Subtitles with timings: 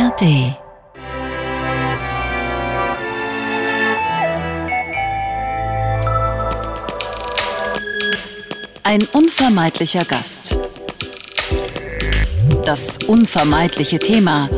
[0.00, 0.56] ARD
[8.82, 10.56] Ein unvermeidlicher Gast.
[12.64, 14.48] Das unvermeidliche Thema.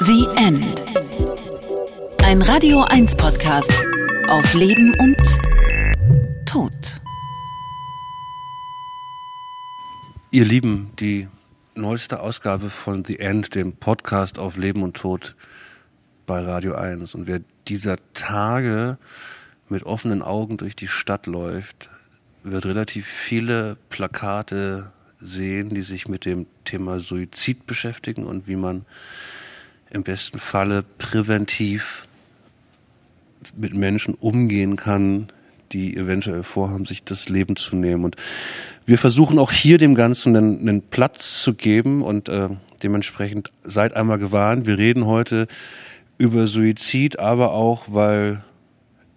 [0.00, 0.82] The End.
[2.24, 3.72] Ein Radio 1 Podcast
[4.28, 6.72] auf Leben und Tod.
[10.30, 11.28] Ihr Lieben, die
[11.78, 15.36] neueste Ausgabe von The End, dem Podcast auf Leben und Tod
[16.26, 17.14] bei Radio 1.
[17.14, 18.98] Und wer dieser Tage
[19.68, 21.90] mit offenen Augen durch die Stadt läuft,
[22.42, 28.84] wird relativ viele Plakate sehen, die sich mit dem Thema Suizid beschäftigen und wie man
[29.90, 32.08] im besten Falle präventiv
[33.56, 35.32] mit Menschen umgehen kann,
[35.72, 38.04] die eventuell vorhaben, sich das Leben zu nehmen.
[38.04, 38.16] Und
[38.88, 42.48] wir versuchen auch hier dem Ganzen einen, einen Platz zu geben und äh,
[42.82, 44.66] dementsprechend seid einmal gewarnt.
[44.66, 45.46] Wir reden heute
[46.16, 48.42] über Suizid, aber auch, weil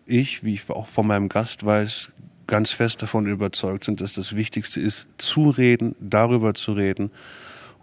[0.05, 2.09] ich, wie ich auch von meinem Gast weiß,
[2.47, 7.09] ganz fest davon überzeugt sind, dass das Wichtigste ist, zu reden, darüber zu reden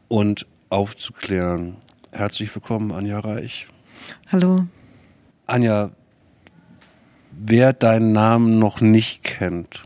[0.08, 1.77] und aufzuklären.
[2.12, 3.67] Herzlich willkommen, Anja Reich.
[4.30, 4.67] Hallo.
[5.47, 5.91] Anja,
[7.30, 9.84] wer deinen Namen noch nicht kennt,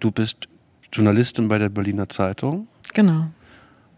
[0.00, 0.48] du bist
[0.92, 2.68] Journalistin bei der Berliner Zeitung.
[2.92, 3.26] Genau.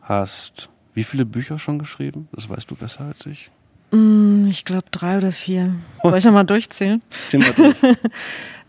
[0.03, 2.29] Hast wie viele Bücher schon geschrieben?
[2.33, 3.51] Das weißt du besser als ich.
[3.91, 5.75] Mm, ich glaube drei oder vier.
[6.03, 7.03] Soll ich nochmal durchzählen?
[7.27, 7.75] Zähl mal durch.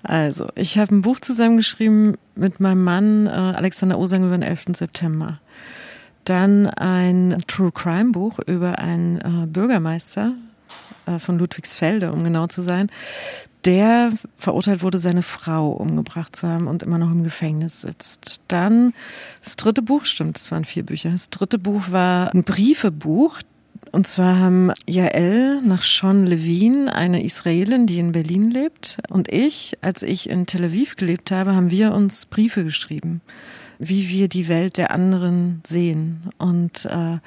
[0.04, 4.66] also, ich habe ein Buch zusammengeschrieben mit meinem Mann äh, Alexander Osang über den 11.
[4.74, 5.40] September.
[6.24, 10.34] Dann ein True Crime Buch über einen äh, Bürgermeister
[11.06, 12.90] äh, von Ludwigsfelde, um genau zu sein,
[13.66, 18.42] der verurteilt wurde, seine Frau umgebracht zu haben und immer noch im Gefängnis sitzt.
[18.48, 18.94] Dann
[19.44, 21.10] das dritte Buch, stimmt, es waren vier Bücher.
[21.12, 23.40] Das dritte Buch war ein Briefebuch.
[23.92, 29.78] Und zwar haben Jael nach Sean Levine, eine Israelin, die in Berlin lebt, und ich,
[29.82, 33.22] als ich in Tel Aviv gelebt habe, haben wir uns Briefe geschrieben,
[33.80, 36.30] wie wir die Welt der anderen sehen.
[36.38, 37.18] Und äh,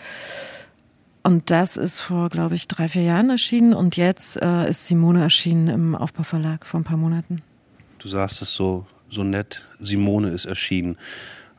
[1.29, 5.21] und das ist vor, glaube ich, drei, vier Jahren erschienen und jetzt äh, ist Simone
[5.21, 7.43] erschienen im Aufbauverlag vor ein paar Monaten.
[7.99, 10.97] Du sagst es so, so nett, Simone ist erschienen.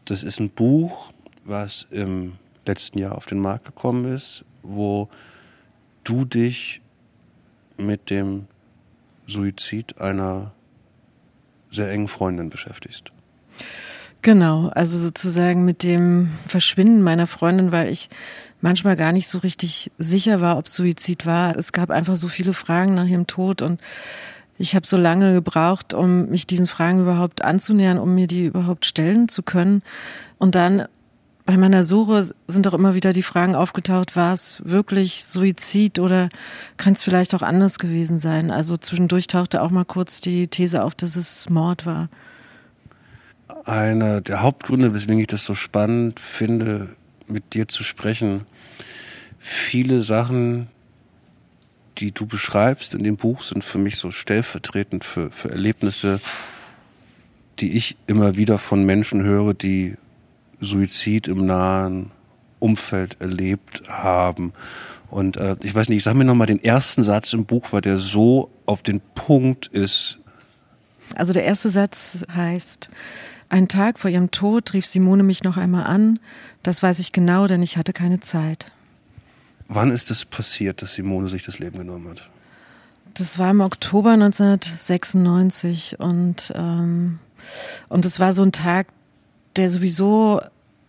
[0.06, 1.12] Das ist ein Buch,
[1.46, 2.34] was im
[2.66, 5.08] letzten Jahr auf den Markt gekommen ist, wo
[6.04, 6.82] du dich
[7.78, 8.48] mit dem
[9.28, 10.52] Suizid einer
[11.70, 13.12] sehr engen Freundin beschäftigst.
[14.22, 18.10] Genau, also sozusagen mit dem Verschwinden meiner Freundin, weil ich
[18.62, 21.56] manchmal gar nicht so richtig sicher war, ob Suizid war.
[21.58, 23.80] Es gab einfach so viele Fragen nach ihrem Tod und
[24.58, 28.86] ich habe so lange gebraucht, um mich diesen Fragen überhaupt anzunähern, um mir die überhaupt
[28.86, 29.82] stellen zu können.
[30.38, 30.86] Und dann
[31.46, 36.30] bei meiner Suche sind auch immer wieder die Fragen aufgetaucht, war es wirklich Suizid oder
[36.78, 38.52] kann es vielleicht auch anders gewesen sein?
[38.52, 42.10] Also zwischendurch tauchte auch mal kurz die These auf, dass es Mord war
[43.66, 46.90] einer der Hauptgründe, weswegen ich das so spannend finde,
[47.30, 48.46] mit dir zu sprechen.
[49.38, 50.68] Viele Sachen,
[51.98, 56.20] die du beschreibst in dem Buch, sind für mich so stellvertretend für, für Erlebnisse,
[57.60, 59.96] die ich immer wieder von Menschen höre, die
[60.62, 62.12] Suizid im nahen
[62.60, 64.54] Umfeld erlebt haben.
[65.10, 67.82] Und äh, ich weiß nicht, ich sage mir nochmal den ersten Satz im Buch, weil
[67.82, 70.20] der so auf den Punkt ist.
[71.16, 72.90] Also der erste Satz heißt,
[73.50, 76.20] einen Tag vor ihrem Tod rief Simone mich noch einmal an.
[76.64, 78.72] Das weiß ich genau, denn ich hatte keine Zeit.
[79.68, 82.30] Wann ist es passiert, dass Simone sich das Leben genommen hat?
[83.14, 87.20] Das war im Oktober 1996 und ähm,
[87.88, 88.88] und es war so ein Tag,
[89.56, 90.42] der sowieso,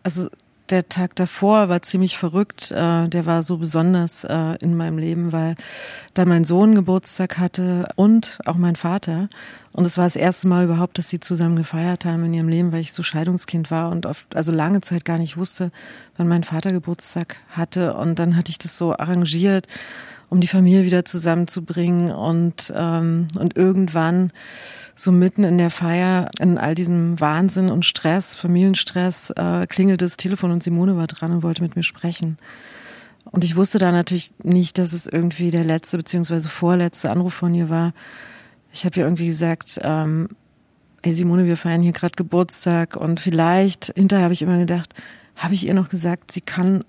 [0.03, 0.29] also
[0.71, 2.71] der Tag davor war ziemlich verrückt.
[2.71, 5.57] Äh, der war so besonders äh, in meinem Leben, weil
[6.15, 9.29] da mein Sohn Geburtstag hatte und auch mein Vater.
[9.73, 12.73] Und es war das erste Mal überhaupt, dass sie zusammen gefeiert haben in ihrem Leben,
[12.73, 15.71] weil ich so Scheidungskind war und oft, also lange Zeit gar nicht wusste,
[16.17, 17.95] wann mein Vater Geburtstag hatte.
[17.95, 19.67] Und dann hatte ich das so arrangiert,
[20.31, 22.11] um die Familie wieder zusammenzubringen.
[22.11, 24.33] Und, ähm, und irgendwann
[24.95, 30.17] so mitten in der Feier, in all diesem Wahnsinn und Stress, Familienstress, äh, klingelte das
[30.17, 32.39] Telefon und Simone war dran und wollte mit mir sprechen.
[33.25, 37.53] Und ich wusste da natürlich nicht, dass es irgendwie der letzte beziehungsweise vorletzte Anruf von
[37.55, 37.93] ihr war.
[38.73, 40.29] Ich habe ihr irgendwie gesagt, ähm,
[41.03, 44.95] ey Simone, wir feiern hier gerade Geburtstag und vielleicht, hinterher habe ich immer gedacht,
[45.37, 46.85] habe ich ihr noch gesagt, sie kann,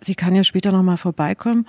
[0.00, 1.66] sie kann ja später nochmal vorbeikommen.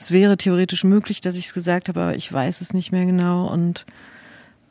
[0.00, 3.04] Es wäre theoretisch möglich, dass ich es gesagt habe, aber ich weiß es nicht mehr
[3.04, 3.84] genau und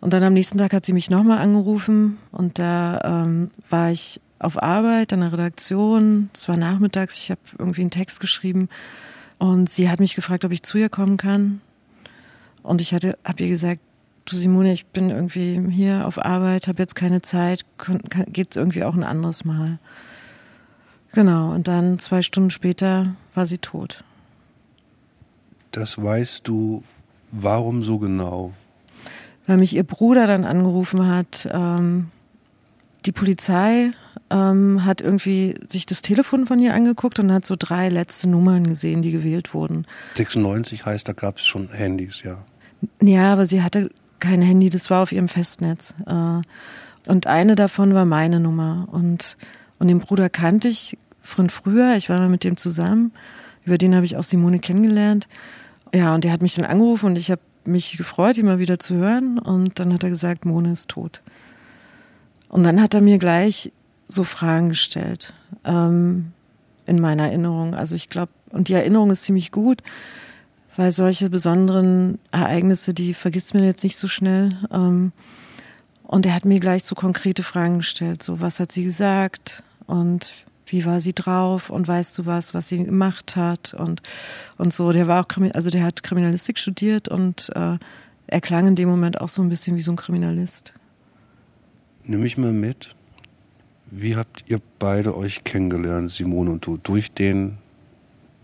[0.02, 4.22] und dann am nächsten Tag hat sie mich nochmal angerufen und da ähm, war ich
[4.40, 6.32] auf Arbeit, an der Redaktion.
[6.34, 8.70] Es war nachmittags, ich habe irgendwie einen Text geschrieben
[9.38, 11.62] und sie hat mich gefragt, ob ich zu ihr kommen kann.
[12.64, 13.82] Und ich hatte, habe ihr gesagt,
[14.26, 17.66] du Simone, ich bin irgendwie hier auf Arbeit, habe jetzt keine Zeit,
[18.28, 19.78] geht es irgendwie auch ein anderes Mal.
[21.12, 24.04] Genau, und dann zwei Stunden später war sie tot.
[25.72, 26.84] Das weißt du,
[27.32, 28.54] warum so genau?
[29.48, 32.12] Weil mich ihr Bruder dann angerufen hat, ähm,
[33.06, 33.92] die Polizei
[34.30, 38.68] ähm, hat irgendwie sich das Telefon von ihr angeguckt und hat so drei letzte Nummern
[38.68, 39.86] gesehen, die gewählt wurden.
[40.16, 42.44] 96 heißt, da gab es schon Handys, ja.
[43.02, 43.90] Ja, aber sie hatte
[44.20, 45.96] kein Handy, das war auf ihrem Festnetz.
[46.06, 46.42] Äh,
[47.10, 48.88] und eine davon war meine Nummer.
[48.92, 49.38] Und,
[49.80, 53.12] und den Bruder kannte ich von früher, ich war mal mit dem zusammen.
[53.66, 55.28] Über den habe ich auch Simone kennengelernt.
[55.94, 58.80] Ja, und der hat mich dann angerufen und ich habe mich gefreut, ihn mal wieder
[58.80, 59.40] zu hören.
[59.40, 61.22] Und dann hat er gesagt, Mone ist tot.
[62.48, 63.72] Und dann hat er mir gleich
[64.08, 65.34] so Fragen gestellt
[65.66, 66.32] ähm,
[66.86, 67.76] in meiner Erinnerung.
[67.76, 69.84] Also ich glaube, und die Erinnerung ist ziemlich gut,
[70.76, 74.58] weil solche besonderen Ereignisse, die vergisst man jetzt nicht so schnell.
[74.72, 75.12] Ähm,
[76.04, 80.34] und er hat mir gleich so konkrete Fragen gestellt, so was hat sie gesagt und
[80.72, 84.02] wie war sie drauf und weißt du was, was sie gemacht hat und
[84.58, 84.92] und so.
[84.92, 87.78] Der war auch also der hat Kriminalistik studiert und äh,
[88.28, 90.74] er klang in dem Moment auch so ein bisschen wie so ein Kriminalist.
[92.04, 92.96] Nimm mich mal mit.
[93.92, 96.78] Wie habt ihr beide euch kennengelernt, Simone und du?
[96.78, 97.58] Durch den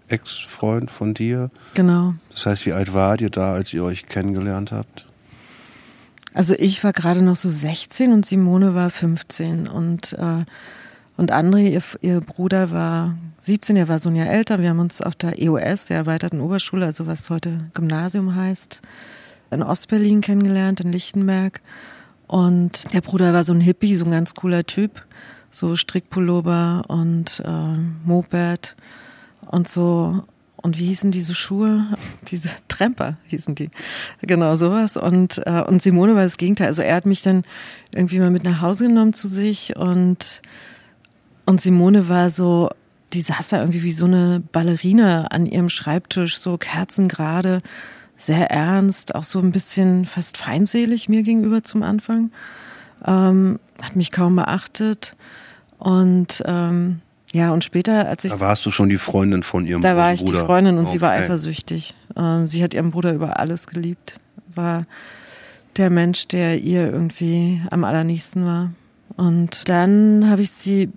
[0.08, 1.52] Ex-Freund von dir?
[1.76, 2.16] Genau.
[2.32, 5.06] Das heißt, wie alt wart ihr da, als ihr euch kennengelernt habt?
[6.34, 10.44] Also ich war gerade noch so 16 und Simone war 15 und äh,
[11.18, 14.60] und André, ihr, ihr Bruder, war 17, er war so ein Jahr älter.
[14.60, 18.82] Wir haben uns auf der EOS, der erweiterten Oberschule, also was heute Gymnasium heißt,
[19.52, 21.62] in Ostberlin kennengelernt, in Lichtenberg.
[22.28, 25.06] Und der Bruder war so ein Hippie, so ein ganz cooler Typ
[25.56, 28.76] so Strickpullover und äh, Moped
[29.48, 30.24] und so.
[30.58, 31.86] Und wie hießen diese Schuhe?
[32.30, 33.70] Diese Tremper hießen die.
[34.22, 34.98] Genau, sowas.
[34.98, 36.68] Und, äh, und Simone war das Gegenteil.
[36.68, 37.44] Also er hat mich dann
[37.94, 40.42] irgendwie mal mit nach Hause genommen zu sich und,
[41.46, 42.70] und Simone war so,
[43.14, 47.62] die saß da irgendwie wie so eine Ballerina an ihrem Schreibtisch, so kerzengerade,
[48.18, 52.32] sehr ernst, auch so ein bisschen fast feindselig mir gegenüber zum Anfang.
[53.06, 55.16] Ähm, hat mich kaum beachtet.
[55.78, 57.02] Und ähm,
[57.32, 58.32] ja, und später, als ich.
[58.32, 59.94] Da warst du schon die Freundin von ihrem Bruder.
[59.94, 60.40] Da war ich Bruder.
[60.40, 60.94] die Freundin und okay.
[60.94, 61.94] sie war eifersüchtig.
[62.16, 64.16] Ähm, sie hat ihren Bruder über alles geliebt.
[64.54, 64.86] War
[65.78, 68.72] der Mensch, der ihr irgendwie am allernächsten war.
[69.18, 70.90] Und dann habe ich sie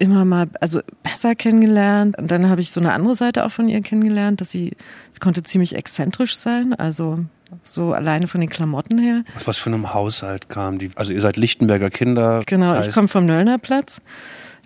[0.00, 2.18] immer mal, also besser kennengelernt.
[2.18, 4.72] Und dann habe ich so eine andere Seite auch von ihr kennengelernt, dass sie,
[5.12, 6.74] sie konnte ziemlich exzentrisch sein.
[6.74, 7.24] Also
[7.62, 9.24] so alleine von den Klamotten her.
[9.34, 10.90] Was, was für einem Haushalt kam die?
[10.96, 12.42] Also ihr seid Lichtenberger Kinder.
[12.46, 12.88] Genau, heißt.
[12.88, 14.00] ich komme vom Nöllnerplatz.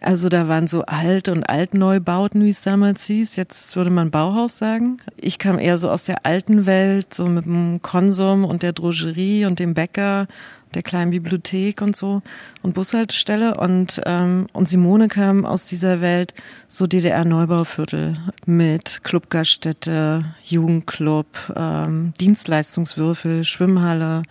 [0.00, 3.36] Also da waren so Alt- und Altneubauten, wie es damals hieß.
[3.36, 4.98] Jetzt würde man Bauhaus sagen.
[5.16, 9.46] Ich kam eher so aus der alten Welt, so mit dem Konsum und der Drogerie
[9.46, 10.26] und dem Bäcker
[10.74, 12.22] der kleinen Bibliothek und so
[12.62, 16.34] und Bushaltestelle und ähm, und Simone kam aus dieser Welt
[16.68, 18.16] so DDR Neubauviertel
[18.46, 21.26] mit Clubgaststätte, Jugendclub,
[21.56, 24.22] ähm, Dienstleistungswürfel, Schwimmhalle,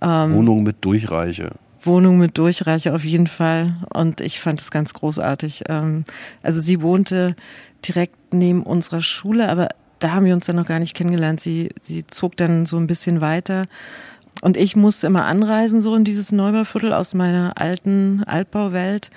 [0.00, 1.52] ähm, Wohnung mit Durchreiche.
[1.80, 5.64] Wohnung mit Durchreiche auf jeden Fall und ich fand es ganz großartig.
[5.68, 6.04] Ähm,
[6.42, 7.36] also sie wohnte
[7.86, 11.40] direkt neben unserer Schule, aber da haben wir uns dann noch gar nicht kennengelernt.
[11.40, 13.66] Sie, sie zog dann so ein bisschen weiter
[14.42, 19.10] und ich musste immer anreisen, so in dieses Neubauviertel aus meiner alten Altbauwelt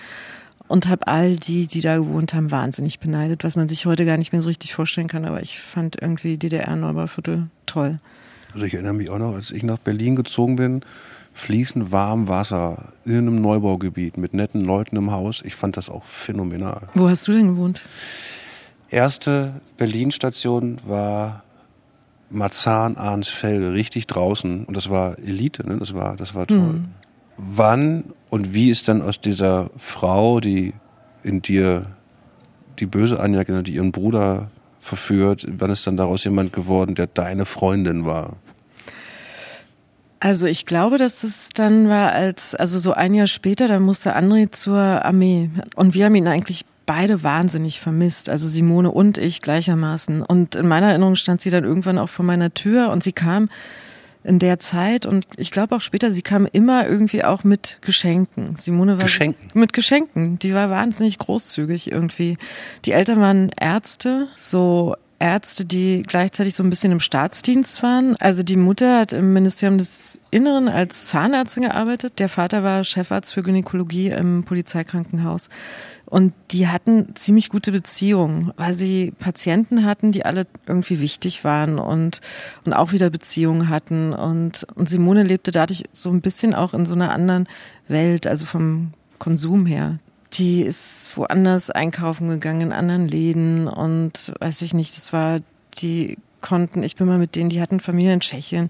[0.68, 4.18] und habe all die, die da gewohnt haben, wahnsinnig beneidet, was man sich heute gar
[4.18, 5.26] nicht mehr so richtig vorstellen kann.
[5.26, 7.98] Aber ich fand irgendwie DDR-Neubauviertel toll.
[8.54, 10.82] Also ich erinnere mich auch noch, als ich nach Berlin gezogen bin,
[11.34, 15.42] fließend warm Wasser in einem Neubaugebiet mit netten Leuten im Haus.
[15.46, 16.90] Ich fand das auch phänomenal.
[16.94, 17.84] Wo hast du denn gewohnt?
[18.90, 21.44] Erste Berlin-Station war
[22.32, 24.66] Marzahn, Arnsfelde, richtig draußen.
[24.66, 25.78] Und das war Elite, ne?
[25.78, 26.58] das, war, das war toll.
[26.58, 26.86] Mhm.
[27.38, 30.74] Wann und wie ist dann aus dieser Frau, die
[31.24, 31.88] in dir,
[32.80, 37.46] die böse Anja, die ihren Bruder verführt, wann ist dann daraus jemand geworden, der deine
[37.46, 38.38] Freundin war?
[40.22, 44.16] Also ich glaube, dass es dann war, als, also so ein Jahr später, dann musste
[44.16, 45.50] André zur Armee.
[45.76, 50.24] Und wir haben ihn eigentlich beide wahnsinnig vermisst, also Simone und ich gleichermaßen.
[50.24, 53.48] Und in meiner Erinnerung stand sie dann irgendwann auch vor meiner Tür und sie kam
[54.26, 58.58] in der Zeit und ich glaube auch später, sie kam immer irgendwie auch mit Geschenken.
[58.58, 59.52] Simone war Geschenken.
[59.54, 60.38] mit Geschenken.
[60.40, 62.38] Die war wahnsinnig großzügig irgendwie.
[62.84, 68.16] Die Eltern waren Ärzte, so Ärzte, die gleichzeitig so ein bisschen im Staatsdienst waren.
[68.18, 72.20] Also die Mutter hat im Ministerium des Inneren als Zahnärztin gearbeitet.
[72.20, 75.50] Der Vater war Chefarzt für Gynäkologie im Polizeikrankenhaus.
[76.06, 81.80] Und die hatten ziemlich gute Beziehungen, weil sie Patienten hatten, die alle irgendwie wichtig waren
[81.80, 82.20] und,
[82.66, 84.14] und auch wieder Beziehungen hatten.
[84.14, 87.48] Und, und Simone lebte dadurch so ein bisschen auch in so einer anderen
[87.88, 90.00] Welt, also vom Konsum her.
[90.34, 95.40] Die ist woanders einkaufen gegangen, in anderen Läden und weiß ich nicht, das war,
[95.80, 98.70] die konnten, ich bin mal mit denen, die hatten Familie in Tschechien,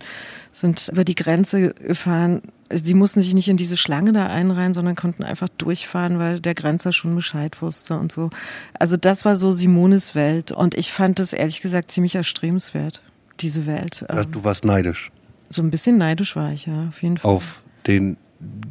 [0.51, 2.41] sind über die Grenze gefahren.
[2.69, 6.53] Sie mussten sich nicht in diese Schlange da einreihen, sondern konnten einfach durchfahren, weil der
[6.55, 8.29] Grenzer schon Bescheid wusste und so.
[8.77, 13.01] Also das war so Simones Welt und ich fand das ehrlich gesagt ziemlich erstrebenswert,
[13.39, 14.05] diese Welt.
[14.31, 15.11] Du warst neidisch.
[15.49, 17.31] So ein bisschen neidisch war ich, ja, auf jeden Fall.
[17.31, 18.17] Auf den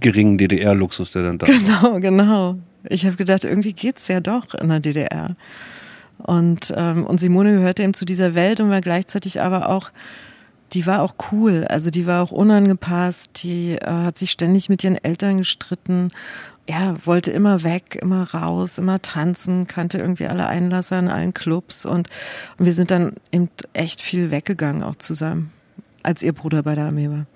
[0.01, 2.01] geringen DDR-Luxus, der dann da Genau, war.
[2.01, 2.59] genau.
[2.89, 5.37] Ich habe gedacht, irgendwie geht's ja doch in der DDR.
[6.19, 9.91] Und, ähm, und Simone gehörte eben zu dieser Welt und war gleichzeitig aber auch,
[10.73, 11.65] die war auch cool.
[11.69, 16.11] Also die war auch unangepasst, die äh, hat sich ständig mit ihren Eltern gestritten.
[16.69, 21.85] Ja, wollte immer weg, immer raus, immer tanzen, kannte irgendwie alle Einlasser in allen Clubs
[21.85, 22.09] und,
[22.59, 25.53] und wir sind dann eben echt viel weggegangen auch zusammen,
[26.05, 27.27] als ihr Bruder bei der Armee war.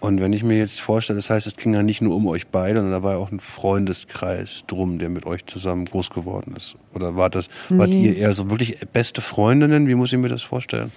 [0.00, 2.46] Und wenn ich mir jetzt vorstelle, das heißt, es ging ja nicht nur um euch
[2.46, 6.54] beide, sondern da war ja auch ein Freundeskreis drum, der mit euch zusammen groß geworden
[6.56, 6.76] ist.
[6.94, 7.78] Oder war das, nee.
[7.78, 9.88] wart ihr eher so wirklich beste Freundinnen?
[9.88, 10.92] Wie muss ich mir das vorstellen?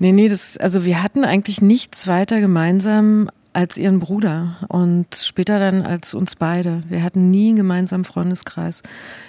[0.00, 5.60] Nee, nee, das, also wir hatten eigentlich nichts weiter gemeinsam als ihren Bruder und später
[5.60, 6.82] dann als uns beide.
[6.88, 8.82] Wir hatten nie einen gemeinsamen Freundeskreis.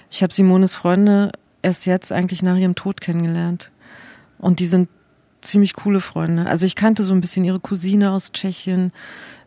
[0.10, 1.32] Ich habe Simones Freunde
[1.62, 3.72] erst jetzt eigentlich nach ihrem Tod kennengelernt.
[4.40, 4.90] Und die sind
[5.46, 6.48] ziemlich coole Freunde.
[6.48, 8.92] Also ich kannte so ein bisschen ihre Cousine aus Tschechien,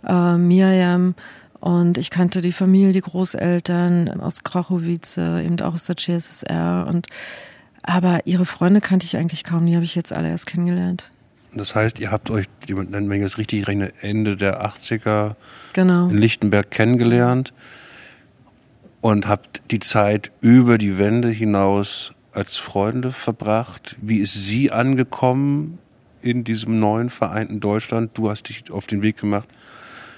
[0.07, 1.15] äh, Miriam,
[1.61, 6.87] und ich kannte die Familie, die Großeltern aus Krachowice, eben auch aus der CSSR.
[6.89, 7.09] Und
[7.83, 11.11] aber ihre Freunde kannte ich eigentlich kaum, die habe ich jetzt alle erst kennengelernt.
[11.55, 15.35] Das heißt, ihr habt euch, wenn ich jetzt richtig rechne, Ende der 80er
[15.73, 16.09] genau.
[16.09, 17.53] in Lichtenberg kennengelernt
[19.01, 23.97] und habt die Zeit über die Wände hinaus als Freunde verbracht.
[24.01, 25.79] Wie ist sie angekommen
[26.23, 28.13] in diesem neuen vereinten Deutschland.
[28.15, 29.49] Du hast dich auf den Weg gemacht.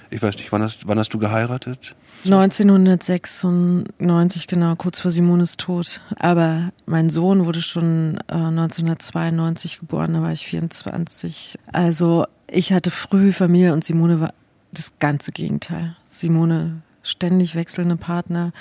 [0.09, 1.95] Ich weiß nicht, wann hast, wann hast du geheiratet?
[2.25, 6.01] 1996, genau, kurz vor Simones Tod.
[6.17, 11.57] Aber mein Sohn wurde schon äh, 1992 geboren, da war ich 24.
[11.71, 14.33] Also ich hatte früh Familie und Simone war
[14.71, 15.95] das ganze Gegenteil.
[16.07, 18.51] Simone ständig wechselnde Partner,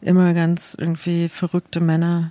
[0.00, 2.30] immer ganz irgendwie verrückte Männer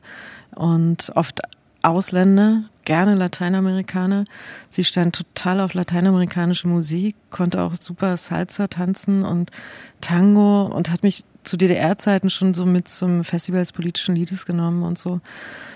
[0.55, 1.41] und oft
[1.81, 4.23] Ausländer, gerne Lateinamerikaner.
[4.69, 9.51] Sie stand total auf lateinamerikanische Musik, konnte auch super Salsa tanzen und
[9.99, 14.83] Tango und hat mich zu DDR-Zeiten schon so mit zum Festival des politischen Liedes genommen
[14.83, 15.21] und so.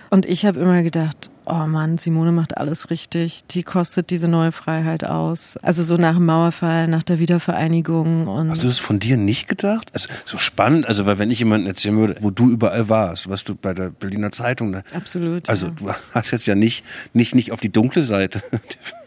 [0.09, 3.45] Und ich habe immer gedacht, oh Mann, Simone macht alles richtig.
[3.51, 5.57] Die kostet diese neue Freiheit aus.
[5.61, 8.27] Also so nach dem Mauerfall, nach der Wiedervereinigung.
[8.27, 9.89] Und Hast du das von dir nicht gedacht?
[9.93, 13.45] Also so spannend, also weil wenn ich jemanden erzählen würde, wo du überall warst, was
[13.45, 14.71] du bei der Berliner Zeitung.
[14.71, 14.83] Ne?
[14.93, 15.49] Absolut.
[15.49, 15.73] Also ja.
[15.77, 18.43] du hast jetzt ja nicht, nicht, nicht auf die dunkle Seite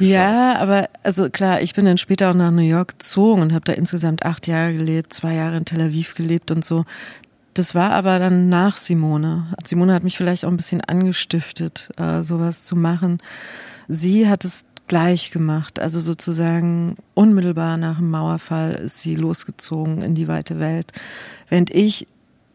[0.00, 3.64] ja, aber also klar, ich bin dann später auch nach New York gezogen und habe
[3.64, 6.84] da insgesamt acht Jahre gelebt, zwei Jahre in Tel Aviv gelebt und so.
[7.54, 9.46] Das war aber dann nach Simone.
[9.64, 13.18] Simone hat mich vielleicht auch ein bisschen angestiftet, äh, sowas zu machen.
[13.88, 20.14] Sie hat es gleich gemacht, also sozusagen unmittelbar nach dem Mauerfall ist sie losgezogen in
[20.14, 20.92] die weite Welt,
[21.48, 22.06] während ich,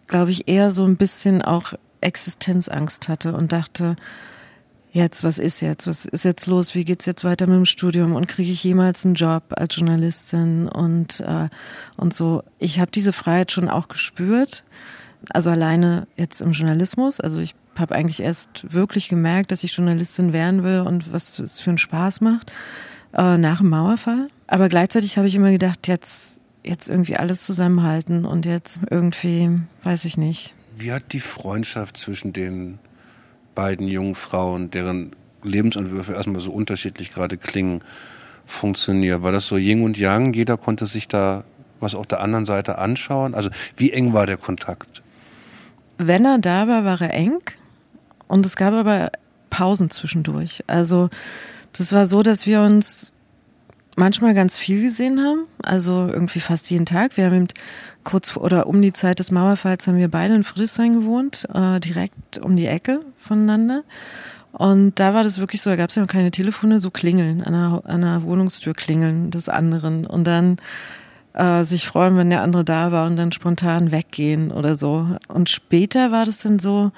[0.08, 3.96] glaube ich, eher so ein bisschen auch Existenzangst hatte und dachte,
[4.94, 5.88] jetzt, was ist jetzt?
[5.88, 6.76] Was ist jetzt los?
[6.76, 8.16] Wie geht's jetzt weiter mit dem Studium?
[8.16, 10.70] Und kriege ich jemals einen Job als Journalistin?
[10.70, 11.50] Und, äh,
[11.98, 12.44] und so.
[12.60, 14.64] Ich habe diese Freiheit schon auch gespürt.
[15.30, 17.20] Also alleine jetzt im Journalismus.
[17.20, 21.60] Also ich habe eigentlich erst wirklich gemerkt, dass ich Journalistin werden will und was es
[21.60, 22.52] für einen Spaß macht
[23.14, 24.28] äh, nach dem Mauerfall.
[24.48, 30.06] Aber gleichzeitig habe ich immer gedacht, jetzt, jetzt irgendwie alles zusammenhalten und jetzt irgendwie, weiß
[30.06, 30.54] ich nicht.
[30.78, 32.80] Wie hat die Freundschaft zwischen den
[33.56, 37.84] beiden jungen Frauen, deren Lebensentwürfe erstmal so unterschiedlich gerade klingen,
[38.46, 39.24] funktioniert?
[39.24, 40.34] War das so Yin und Yang?
[40.34, 41.44] Jeder konnte sich da
[41.80, 43.36] was auf der anderen Seite anschauen?
[43.36, 45.04] Also wie eng war der Kontakt?
[45.98, 47.40] Wenn er da war, war er eng.
[48.28, 49.12] Und es gab aber
[49.50, 50.64] Pausen zwischendurch.
[50.68, 51.10] Also
[51.74, 53.13] das war so, dass wir uns
[53.96, 57.18] manchmal ganz viel gesehen haben, also irgendwie fast jeden Tag.
[57.18, 57.48] Wir haben eben
[58.04, 62.38] kurz oder um die Zeit des Mauerfalls haben wir beide in Friedrichshain gewohnt, äh, direkt
[62.40, 63.84] um die Ecke voneinander.
[64.52, 67.42] Und da war das wirklich so, da gab es ja noch keine Telefone, so klingeln,
[67.42, 70.58] an einer, an einer Wohnungstür klingeln des anderen und dann
[71.34, 75.08] äh, sich freuen, wenn der andere da war und dann spontan weggehen oder so.
[75.28, 76.92] Und später war das dann so,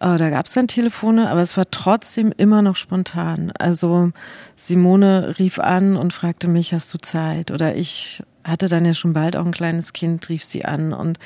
[0.00, 3.52] Äh, da gab es dann Telefone, aber es war trotzdem immer noch spontan.
[3.58, 4.12] Also
[4.56, 7.50] Simone rief an und fragte mich, hast du Zeit?
[7.50, 11.18] Oder ich hatte dann ja schon bald auch ein kleines Kind, rief sie an und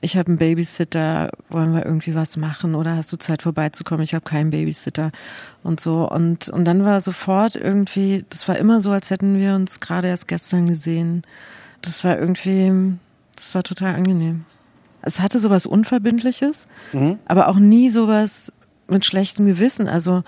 [0.00, 4.02] ich habe einen Babysitter, wollen wir irgendwie was machen oder hast du Zeit vorbeizukommen?
[4.02, 5.12] Ich habe keinen Babysitter
[5.62, 9.54] und so und und dann war sofort irgendwie, das war immer so, als hätten wir
[9.54, 11.22] uns gerade erst gestern gesehen.
[11.82, 12.96] Das war irgendwie,
[13.36, 14.44] das war total angenehm.
[15.02, 17.18] Es hatte sowas Unverbindliches, mhm.
[17.26, 18.52] aber auch nie sowas
[18.88, 19.88] mit schlechtem Gewissen.
[19.88, 20.22] Also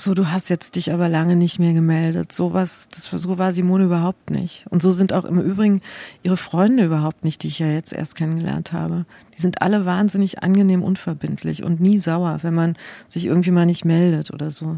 [0.00, 2.30] so, du hast jetzt dich aber lange nicht mehr gemeldet.
[2.30, 4.64] So was, das, so war Simone überhaupt nicht.
[4.70, 5.82] Und so sind auch im Übrigen
[6.22, 9.06] ihre Freunde überhaupt nicht, die ich ja jetzt erst kennengelernt habe.
[9.36, 12.76] Die sind alle wahnsinnig angenehm unverbindlich und nie sauer, wenn man
[13.08, 14.76] sich irgendwie mal nicht meldet oder so.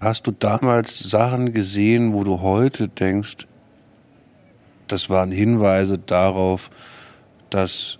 [0.00, 3.48] Hast du damals Sachen gesehen, wo du heute denkst,
[4.86, 6.70] das waren Hinweise darauf,
[7.50, 7.98] dass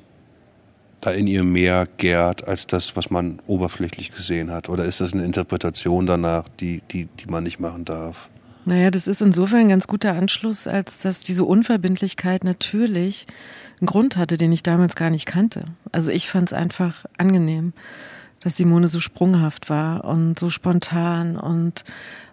[1.02, 4.68] da in ihr mehr gärt als das, was man oberflächlich gesehen hat?
[4.68, 8.30] Oder ist das eine Interpretation danach, die, die, die man nicht machen darf?
[8.64, 13.26] Naja, das ist insofern ein ganz guter Anschluss, als dass diese Unverbindlichkeit natürlich
[13.80, 15.64] einen Grund hatte, den ich damals gar nicht kannte.
[15.90, 17.72] Also ich fand es einfach angenehm,
[18.40, 21.84] dass Simone so sprunghaft war und so spontan und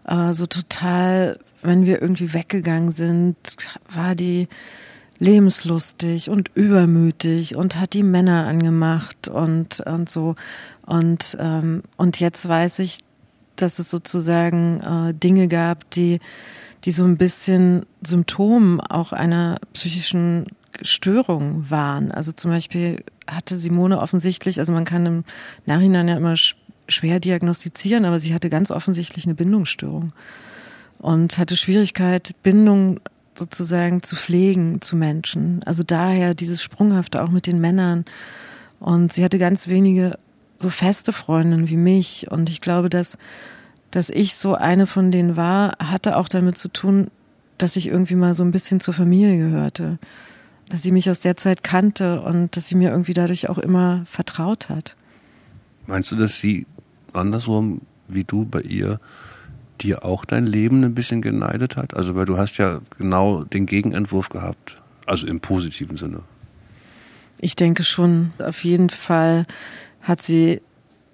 [0.05, 3.35] äh, so total, wenn wir irgendwie weggegangen sind,
[3.89, 4.47] war die
[5.19, 10.35] lebenslustig und übermütig und hat die Männer angemacht und, und so.
[10.85, 12.99] Und, ähm, und jetzt weiß ich,
[13.57, 16.19] dass es sozusagen äh, Dinge gab, die,
[16.85, 20.47] die so ein bisschen Symptom auch einer psychischen
[20.81, 22.11] Störung waren.
[22.11, 25.23] Also zum Beispiel hatte Simone offensichtlich, also man kann im
[25.65, 26.35] Nachhinein ja immer
[26.87, 30.13] schwer diagnostizieren, aber sie hatte ganz offensichtlich eine Bindungsstörung
[30.97, 33.01] und hatte Schwierigkeit, Bindung
[33.39, 35.61] sozusagen zu pflegen zu Menschen.
[35.65, 38.05] Also daher dieses Sprunghafte auch mit den Männern.
[38.79, 40.17] Und sie hatte ganz wenige
[40.57, 42.27] so feste Freundinnen wie mich.
[42.29, 43.17] Und ich glaube, dass,
[43.91, 47.07] dass ich so eine von denen war, hatte auch damit zu tun,
[47.57, 49.97] dass ich irgendwie mal so ein bisschen zur Familie gehörte.
[50.69, 54.03] Dass sie mich aus der Zeit kannte und dass sie mir irgendwie dadurch auch immer
[54.05, 54.95] vertraut hat.
[55.87, 56.67] Meinst du, dass sie
[57.13, 58.99] andersrum wie du bei ihr
[59.83, 61.95] dir auch dein Leben ein bisschen geneidet hat?
[61.95, 64.77] Also, weil du hast ja genau den Gegenentwurf gehabt.
[65.05, 66.21] Also im positiven Sinne.
[67.41, 68.31] Ich denke schon.
[68.37, 69.45] Auf jeden Fall
[70.01, 70.61] hat sie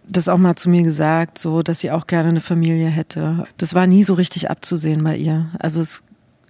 [0.07, 3.47] das auch mal zu mir gesagt, so, dass sie auch gerne eine Familie hätte.
[3.57, 5.49] Das war nie so richtig abzusehen bei ihr.
[5.59, 6.03] Also es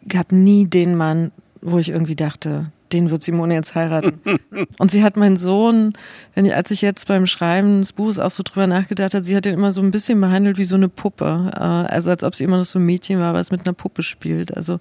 [0.07, 4.19] gab nie den Mann, wo ich irgendwie dachte, den wird Simone jetzt heiraten.
[4.79, 5.93] Und sie hat meinen Sohn,
[6.33, 9.35] wenn ich, als ich jetzt beim Schreiben des Buches auch so drüber nachgedacht hat, sie
[9.35, 11.51] hat ihn immer so ein bisschen behandelt wie so eine Puppe.
[11.55, 14.03] Äh, also als ob sie immer noch so ein Mädchen war, was mit einer Puppe
[14.03, 14.55] spielt.
[14.55, 14.79] Also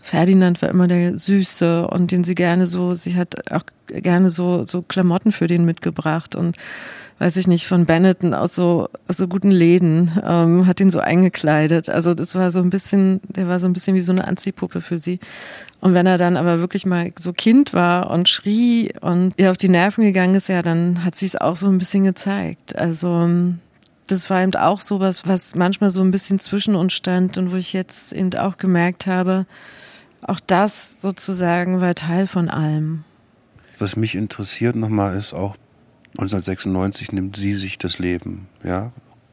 [0.00, 4.66] Ferdinand war immer der Süße und den sie gerne so, sie hat auch gerne so,
[4.66, 6.56] so Klamotten für den mitgebracht und
[7.24, 10.98] weiß ich nicht, von Benetton aus so, aus so guten Läden, ähm, hat ihn so
[10.98, 11.88] eingekleidet.
[11.88, 14.82] Also das war so ein bisschen, der war so ein bisschen wie so eine Anziehpuppe
[14.82, 15.20] für sie.
[15.80, 19.56] Und wenn er dann aber wirklich mal so Kind war und schrie und ihr auf
[19.56, 22.76] die Nerven gegangen ist, ja, dann hat sie es auch so ein bisschen gezeigt.
[22.76, 23.30] Also
[24.06, 27.52] das war eben auch so was, was manchmal so ein bisschen zwischen uns stand und
[27.52, 29.46] wo ich jetzt eben auch gemerkt habe,
[30.20, 33.04] auch das sozusagen war Teil von allem.
[33.78, 35.56] Was mich interessiert nochmal ist auch,
[36.18, 38.92] 1996 nimmt sie sich das Leben, ja.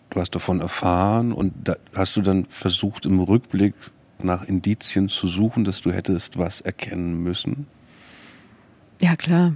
[0.09, 3.73] Du hast davon erfahren und da hast du dann versucht im Rückblick
[4.23, 7.67] nach Indizien zu suchen, dass du hättest was erkennen müssen?
[8.99, 9.53] Ja, klar.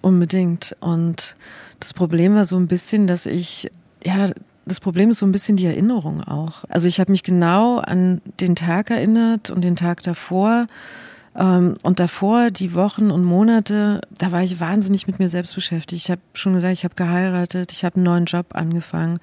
[0.00, 0.76] Unbedingt.
[0.80, 1.36] Und
[1.80, 3.70] das Problem war so ein bisschen, dass ich,
[4.04, 4.30] ja,
[4.66, 6.64] das Problem ist so ein bisschen die Erinnerung auch.
[6.68, 10.66] Also ich habe mich genau an den Tag erinnert und den Tag davor.
[11.36, 16.02] Ähm, und davor, die Wochen und Monate, da war ich wahnsinnig mit mir selbst beschäftigt.
[16.02, 19.18] Ich habe schon gesagt, ich habe geheiratet, ich habe einen neuen Job angefangen.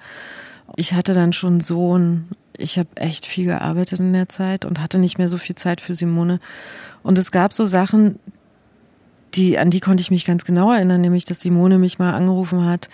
[0.76, 2.28] Ich hatte dann schon einen Sohn.
[2.58, 5.80] Ich habe echt viel gearbeitet in der Zeit und hatte nicht mehr so viel Zeit
[5.80, 6.40] für Simone.
[7.02, 8.18] Und es gab so Sachen,
[9.34, 12.64] die, an die konnte ich mich ganz genau erinnern, nämlich, dass Simone mich mal angerufen
[12.64, 12.88] hat,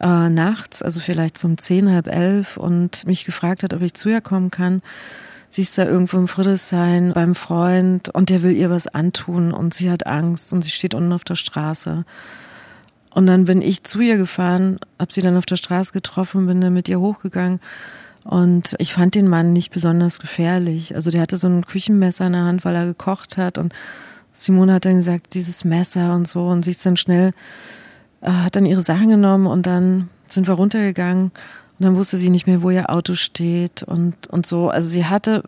[0.00, 3.94] äh, nachts, also vielleicht so um zehn, halb elf und mich gefragt hat, ob ich
[3.94, 4.82] zu ihr kommen kann.
[5.52, 9.74] Sie ist da irgendwo im Friedrichshain beim Freund und der will ihr was antun und
[9.74, 12.04] sie hat Angst und sie steht unten auf der Straße.
[13.12, 16.60] Und dann bin ich zu ihr gefahren, hab sie dann auf der Straße getroffen, bin
[16.60, 17.58] dann mit ihr hochgegangen
[18.22, 20.94] und ich fand den Mann nicht besonders gefährlich.
[20.94, 23.74] Also der hatte so ein Küchenmesser in der Hand, weil er gekocht hat und
[24.32, 27.32] Simone hat dann gesagt, dieses Messer und so und sie ist dann schnell
[28.20, 31.32] äh, hat dann ihre Sachen genommen und dann sind wir runtergegangen
[31.80, 34.68] und dann wusste sie nicht mehr, wo ihr Auto steht und, und so.
[34.68, 35.42] Also sie hatte,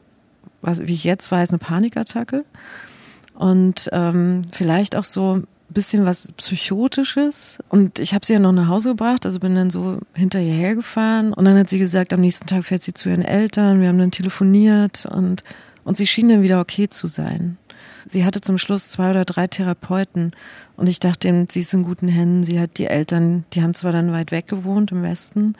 [0.62, 2.46] was, wie ich jetzt weiß, eine Panikattacke
[3.34, 7.58] und ähm, vielleicht auch so bisschen was Psychotisches.
[7.68, 10.54] Und ich habe sie ja noch nach Hause gebracht, also bin dann so hinter ihr
[10.54, 11.34] hergefahren.
[11.34, 13.82] Und dann hat sie gesagt, am nächsten Tag fährt sie zu ihren Eltern.
[13.82, 15.44] Wir haben dann telefoniert und,
[15.84, 17.58] und sie schien dann wieder okay zu sein.
[18.08, 20.32] Sie hatte zum Schluss zwei oder drei Therapeuten
[20.76, 22.42] und ich dachte, sie ist in guten Händen.
[22.42, 25.54] Sie hat die Eltern, die haben zwar dann weit weg gewohnt im Westen,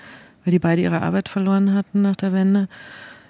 [0.44, 2.68] weil die beide ihre Arbeit verloren hatten nach der Wende.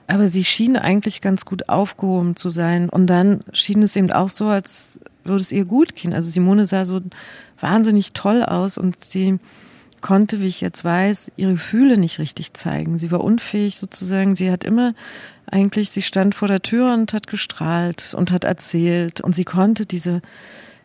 [0.07, 2.89] Aber sie schien eigentlich ganz gut aufgehoben zu sein.
[2.89, 6.13] Und dann schien es eben auch so, als würde es ihr gut gehen.
[6.13, 7.01] Also Simone sah so
[7.61, 9.39] wahnsinnig toll aus und sie
[10.01, 12.99] konnte, wie ich jetzt weiß, ihre Gefühle nicht richtig zeigen.
[12.99, 14.37] Sie war unfähig sozusagen.
[14.37, 14.95] Sie hat immer
[15.47, 19.21] eigentlich, sie stand vor der Tür und hat gestrahlt und hat erzählt.
[19.21, 20.21] Und sie konnte diese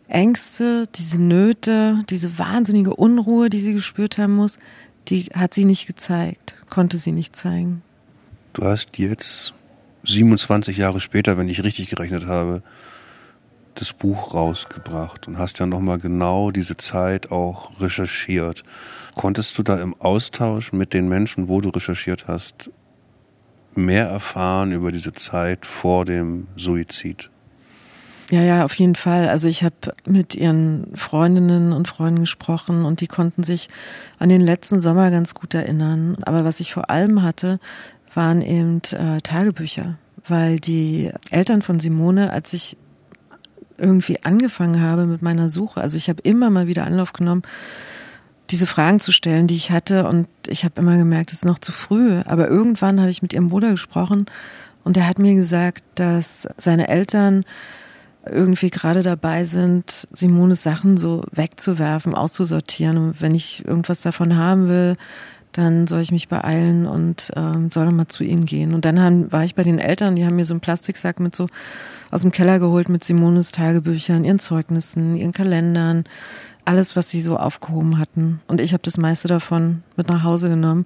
[0.08, 4.60] Ängste, diese Nöte, diese wahnsinnige Unruhe, die sie gespürt haben muss,
[5.10, 7.82] die hat sie nicht gezeigt, konnte sie nicht zeigen.
[8.54, 9.54] Du hast jetzt
[10.04, 12.64] 27 Jahre später, wenn ich richtig gerechnet habe,
[13.76, 18.64] das Buch rausgebracht und hast ja nochmal genau diese Zeit auch recherchiert.
[19.16, 22.72] Konntest du da im Austausch mit den Menschen, wo du recherchiert hast,
[23.76, 27.30] mehr erfahren über diese Zeit vor dem Suizid?
[28.30, 29.30] Ja, ja, auf jeden Fall.
[29.30, 33.70] Also ich habe mit ihren Freundinnen und Freunden gesprochen und die konnten sich
[34.20, 36.18] an den letzten Sommer ganz gut erinnern.
[36.24, 37.60] Aber was ich vor allem hatte,
[38.14, 42.78] waren eben äh, Tagebücher, weil die Eltern von Simone, als ich
[43.78, 47.44] irgendwie angefangen habe mit meiner Suche, also ich habe immer mal wieder Anlauf genommen,
[48.50, 51.60] diese Fragen zu stellen, die ich hatte und ich habe immer gemerkt, es ist noch
[51.60, 52.22] zu früh.
[52.26, 54.26] Aber irgendwann habe ich mit ihrem Bruder gesprochen
[54.84, 57.46] und der hat mir gesagt, dass seine Eltern
[58.32, 62.98] irgendwie gerade dabei sind, Simones Sachen so wegzuwerfen, auszusortieren.
[62.98, 64.98] Und wenn ich irgendwas davon haben will,
[65.58, 68.74] dann soll ich mich beeilen und ähm, soll dann mal zu ihnen gehen.
[68.74, 71.36] Und dann haben, war ich bei den Eltern, die haben mir so einen Plastiksack mit
[71.36, 71.48] so
[72.12, 76.04] aus dem Keller geholt mit Simones Tagebüchern, ihren Zeugnissen, ihren Kalendern,
[76.64, 78.40] alles, was sie so aufgehoben hatten.
[78.48, 80.86] Und ich habe das meiste davon mit nach Hause genommen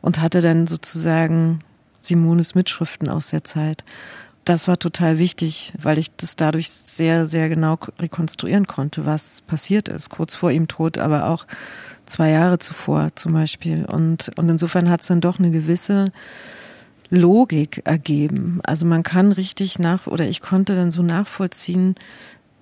[0.00, 1.60] und hatte dann sozusagen
[2.00, 3.84] Simones Mitschriften aus der Zeit.
[4.44, 9.88] Das war total wichtig, weil ich das dadurch sehr, sehr genau rekonstruieren konnte, was passiert
[9.88, 11.46] ist, kurz vor ihm Tod, aber auch
[12.06, 13.84] zwei Jahre zuvor zum Beispiel.
[13.84, 16.10] Und, und insofern hat es dann doch eine gewisse
[17.08, 18.60] Logik ergeben.
[18.64, 21.94] Also man kann richtig nach, oder ich konnte dann so nachvollziehen,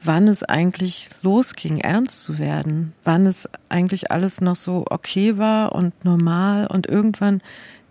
[0.02, 5.72] wann es eigentlich losging, ernst zu werden, wann es eigentlich alles noch so okay war
[5.72, 7.42] und normal und irgendwann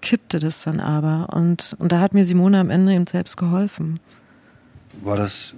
[0.01, 1.27] kippte das dann aber.
[1.33, 3.99] Und, und da hat mir Simone am Ende eben selbst geholfen.
[5.01, 5.53] War das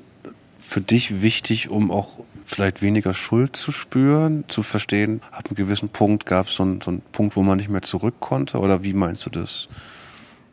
[0.59, 5.89] für dich wichtig, um auch vielleicht weniger Schuld zu spüren, zu verstehen, ab einem gewissen
[5.89, 8.59] Punkt gab es so, einen, so einen Punkt, wo man nicht mehr zurück konnte?
[8.59, 9.67] Oder wie meinst du das?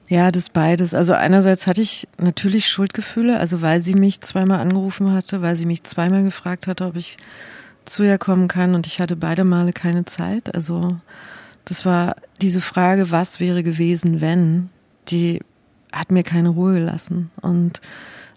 [0.08, 0.94] Ja, das beides.
[0.94, 5.66] Also einerseits hatte ich natürlich Schuldgefühle, also weil sie mich zweimal angerufen hatte, weil sie
[5.66, 7.18] mich zweimal gefragt hatte, ob ich
[7.84, 10.54] zu ihr kommen kann und ich hatte beide Male keine Zeit.
[10.54, 10.98] Also
[11.68, 14.70] das war diese Frage, was wäre gewesen, wenn,
[15.08, 15.40] die
[15.92, 17.30] hat mir keine Ruhe gelassen.
[17.42, 17.82] Und,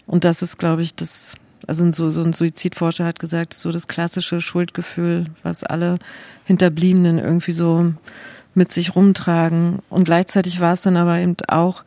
[0.05, 1.35] und das ist, glaube ich, das
[1.67, 5.99] also so, so ein Suizidforscher hat gesagt, so das klassische Schuldgefühl, was alle
[6.43, 7.93] Hinterbliebenen irgendwie so
[8.53, 9.79] mit sich rumtragen.
[9.89, 11.83] Und gleichzeitig war es dann aber eben auch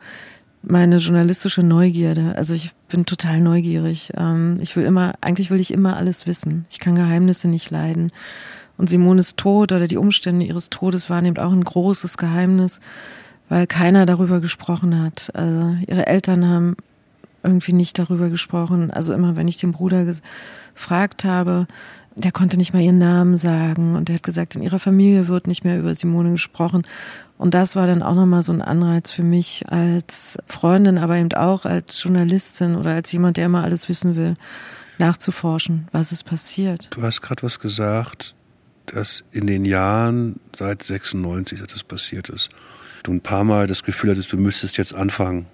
[0.63, 2.33] meine journalistische Neugierde.
[2.37, 4.13] Also ich bin total neugierig.
[4.17, 6.65] Ähm, ich will immer, eigentlich will ich immer alles wissen.
[6.71, 8.11] Ich kann Geheimnisse nicht leiden.
[8.77, 12.79] Und Simones Tod oder die Umstände ihres Todes waren eben auch ein großes Geheimnis,
[13.49, 15.31] weil keiner darüber gesprochen hat.
[15.33, 16.75] Also ihre Eltern haben
[17.43, 18.91] irgendwie nicht darüber gesprochen.
[18.91, 21.67] Also immer, wenn ich den Bruder gefragt habe,
[22.15, 25.47] der konnte nicht mal ihren Namen sagen und er hat gesagt, in ihrer Familie wird
[25.47, 26.83] nicht mehr über Simone gesprochen.
[27.37, 31.33] Und das war dann auch nochmal so ein Anreiz für mich als Freundin, aber eben
[31.33, 34.35] auch als Journalistin oder als jemand, der immer alles wissen will,
[34.97, 36.87] nachzuforschen, was ist passiert.
[36.91, 38.33] Du hast gerade was gesagt,
[38.87, 42.49] dass in den Jahren seit 96, dass das passiert ist,
[43.03, 45.47] du ein paar Mal das Gefühl hattest, du müsstest jetzt anfangen,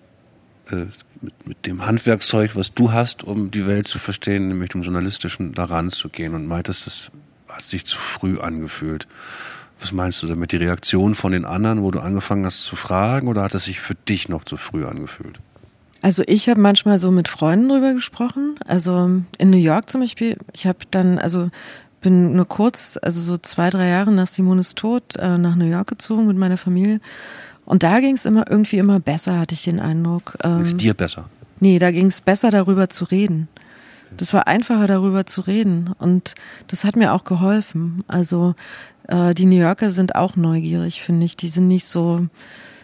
[0.69, 0.85] äh,
[1.21, 5.53] mit, mit dem Handwerkszeug, was du hast, um die Welt zu verstehen, nämlich dem Journalistischen
[5.53, 7.11] daran zu gehen und meintest, das
[7.47, 9.07] hat sich zu früh angefühlt.
[9.79, 10.51] Was meinst du damit?
[10.51, 13.79] Die Reaktion von den anderen, wo du angefangen hast zu fragen, oder hat es sich
[13.79, 15.39] für dich noch zu früh angefühlt?
[16.01, 18.55] Also ich habe manchmal so mit Freunden drüber gesprochen.
[18.65, 20.37] Also in New York zum Beispiel.
[20.53, 21.49] Ich habe dann, also
[22.01, 25.87] bin nur kurz, also so zwei, drei Jahre nach Simones Tod äh, nach New York
[25.87, 26.99] gezogen mit meiner Familie.
[27.65, 30.37] Und da ging es immer irgendwie immer besser, hatte ich den Eindruck.
[30.43, 31.29] Ähm, ist dir besser?
[31.59, 33.47] Nee, da ging es besser, darüber zu reden.
[34.17, 35.91] Das war einfacher, darüber zu reden.
[35.97, 36.35] Und
[36.67, 38.03] das hat mir auch geholfen.
[38.07, 38.55] Also
[39.07, 41.37] äh, die New Yorker sind auch neugierig, finde ich.
[41.37, 42.27] Die sind nicht so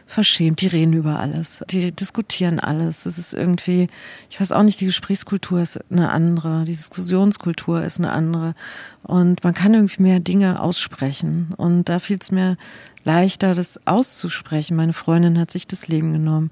[0.08, 3.06] verschämt, die reden über alles, die diskutieren alles.
[3.06, 3.90] Es ist irgendwie,
[4.30, 8.56] ich weiß auch nicht, die Gesprächskultur ist eine andere, die Diskussionskultur ist eine andere.
[9.04, 11.50] Und man kann irgendwie mehr Dinge aussprechen.
[11.58, 12.58] Und da fiel es mir
[13.04, 14.76] leichter, das auszusprechen.
[14.76, 16.52] Meine Freundin hat sich das Leben genommen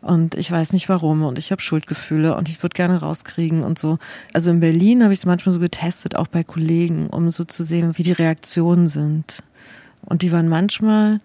[0.00, 3.76] und ich weiß nicht warum und ich habe Schuldgefühle und ich würde gerne rauskriegen und
[3.78, 3.98] so.
[4.32, 7.64] Also in Berlin habe ich es manchmal so getestet, auch bei Kollegen, um so zu
[7.64, 9.42] sehen, wie die Reaktionen sind.
[10.02, 11.18] Und die waren manchmal,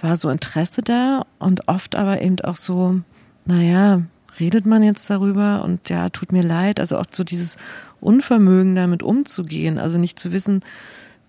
[0.00, 3.00] war so Interesse da und oft aber eben auch so,
[3.46, 4.02] naja,
[4.38, 6.80] redet man jetzt darüber und ja, tut mir leid.
[6.80, 7.56] Also auch so dieses
[8.00, 10.60] Unvermögen damit umzugehen, also nicht zu wissen,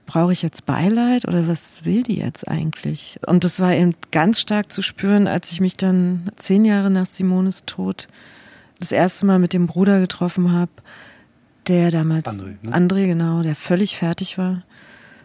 [0.06, 3.20] brauche ich jetzt Beileid oder was will die jetzt eigentlich?
[3.28, 7.06] Und das war eben ganz stark zu spüren, als ich mich dann zehn Jahre nach
[7.06, 8.08] Simones Tod
[8.80, 10.72] das erste Mal mit dem Bruder getroffen habe,
[11.68, 12.72] der damals, André, ne?
[12.72, 14.64] André, genau, der völlig fertig war.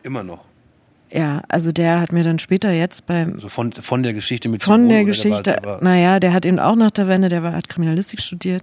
[0.03, 0.45] Immer noch.
[1.13, 3.35] Ja, also der hat mir dann später jetzt beim.
[3.35, 6.77] Also von, von der Geschichte mit Von der Geschichte, der naja, der hat eben auch
[6.77, 8.63] nach der Wende, der war, hat Kriminalistik studiert,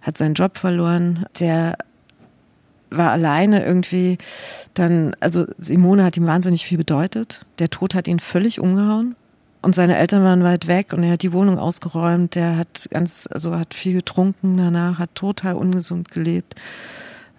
[0.00, 1.26] hat seinen Job verloren.
[1.38, 1.76] Der
[2.90, 4.18] war alleine irgendwie
[4.74, 7.44] dann, also Simone hat ihm wahnsinnig viel bedeutet.
[7.58, 9.14] Der Tod hat ihn völlig umgehauen.
[9.60, 12.34] Und seine Eltern waren weit weg und er hat die Wohnung ausgeräumt.
[12.34, 16.56] Der hat ganz, also hat viel getrunken danach, hat total ungesund gelebt,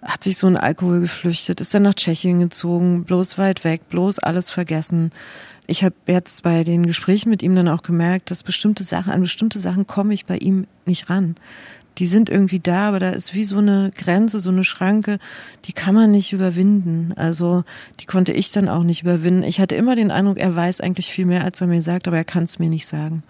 [0.04, 4.18] hat sich so in Alkohol geflüchtet, ist dann nach Tschechien gezogen, bloß weit weg, bloß
[4.18, 5.10] alles vergessen.
[5.66, 9.22] Ich habe jetzt bei den Gesprächen mit ihm dann auch gemerkt, dass bestimmte Sachen, an
[9.22, 11.36] bestimmte Sachen komme ich bei ihm nicht ran
[11.98, 15.18] die sind irgendwie da, aber da ist wie so eine Grenze, so eine Schranke,
[15.66, 17.12] die kann man nicht überwinden.
[17.16, 17.64] Also
[18.00, 19.42] die konnte ich dann auch nicht überwinden.
[19.44, 22.16] Ich hatte immer den Eindruck, er weiß eigentlich viel mehr, als er mir sagt, aber
[22.16, 23.22] er kann es mir nicht sagen.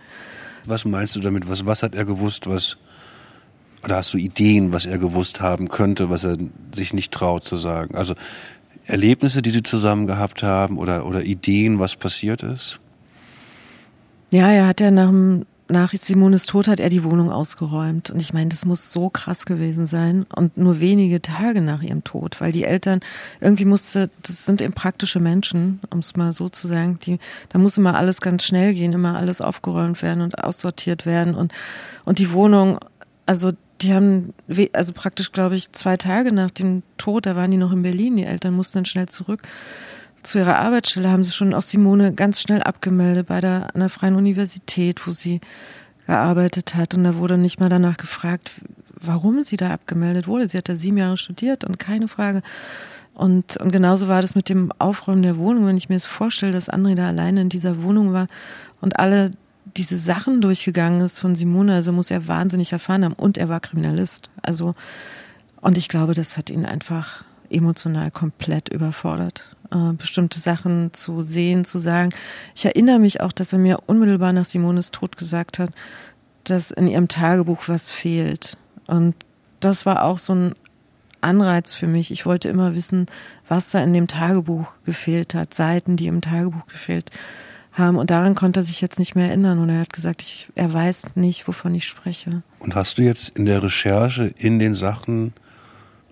[0.67, 1.49] Was meinst du damit?
[1.49, 2.79] Was, was hat er gewusst, was
[3.85, 6.37] oder hast du Ideen, was er gewusst haben könnte, was er
[6.75, 7.95] sich nicht traut zu sagen?
[7.95, 8.15] Also
[8.87, 12.81] Erlebnisse, die sie zusammen gehabt haben oder, oder Ideen, was passiert ist?
[14.31, 15.13] Ja, er hat ja nach
[15.69, 18.11] nach Simones Tod hat er die Wohnung ausgeräumt.
[18.11, 20.27] Und ich meine, das muss so krass gewesen sein.
[20.35, 23.01] Und nur wenige Tage nach ihrem Tod, weil die Eltern
[23.41, 27.19] irgendwie musste, das sind eben praktische Menschen, um es mal so zu sagen, die,
[27.49, 31.35] da muss immer alles ganz schnell gehen, immer alles aufgeräumt werden und aussortiert werden.
[31.35, 31.53] Und,
[32.05, 32.79] und die Wohnung,
[33.25, 33.53] also
[33.85, 34.35] die haben,
[34.73, 38.17] also praktisch, glaube ich, zwei Tage nach dem Tod, da waren die noch in Berlin,
[38.17, 39.43] die Eltern mussten dann schnell zurück
[40.25, 43.89] zu ihrer Arbeitsstelle haben sie schon auch Simone ganz schnell abgemeldet bei der, an der
[43.89, 45.41] Freien Universität, wo sie
[46.07, 46.95] gearbeitet hat.
[46.95, 48.51] Und da wurde nicht mal danach gefragt,
[49.01, 50.49] warum sie da abgemeldet wurde.
[50.49, 52.43] Sie hat da sieben Jahre studiert und keine Frage.
[53.13, 55.67] Und, und genauso war das mit dem Aufräumen der Wohnung.
[55.67, 58.27] Wenn ich mir das vorstelle, dass André da alleine in dieser Wohnung war
[58.81, 59.31] und alle
[59.77, 63.15] diese Sachen durchgegangen ist von Simone, also muss er wahnsinnig erfahren haben.
[63.15, 64.31] Und er war Kriminalist.
[64.43, 64.75] Also,
[65.61, 71.65] und ich glaube, das hat ihn einfach emotional komplett überfordert äh, bestimmte Sachen zu sehen,
[71.65, 72.11] zu sagen.
[72.55, 75.71] Ich erinnere mich auch, dass er mir unmittelbar nach Simones Tod gesagt hat,
[76.45, 78.57] dass in ihrem Tagebuch was fehlt.
[78.87, 79.15] Und
[79.61, 80.55] das war auch so ein
[81.21, 82.11] Anreiz für mich.
[82.11, 83.07] Ich wollte immer wissen,
[83.49, 87.54] was da in dem Tagebuch gefehlt hat, Seiten, die im Tagebuch gefehlt haben.
[87.77, 89.59] Und daran konnte er sich jetzt nicht mehr erinnern.
[89.59, 92.43] Und er hat gesagt, ich, er weiß nicht, wovon ich spreche.
[92.61, 95.33] Und hast du jetzt in der Recherche in den Sachen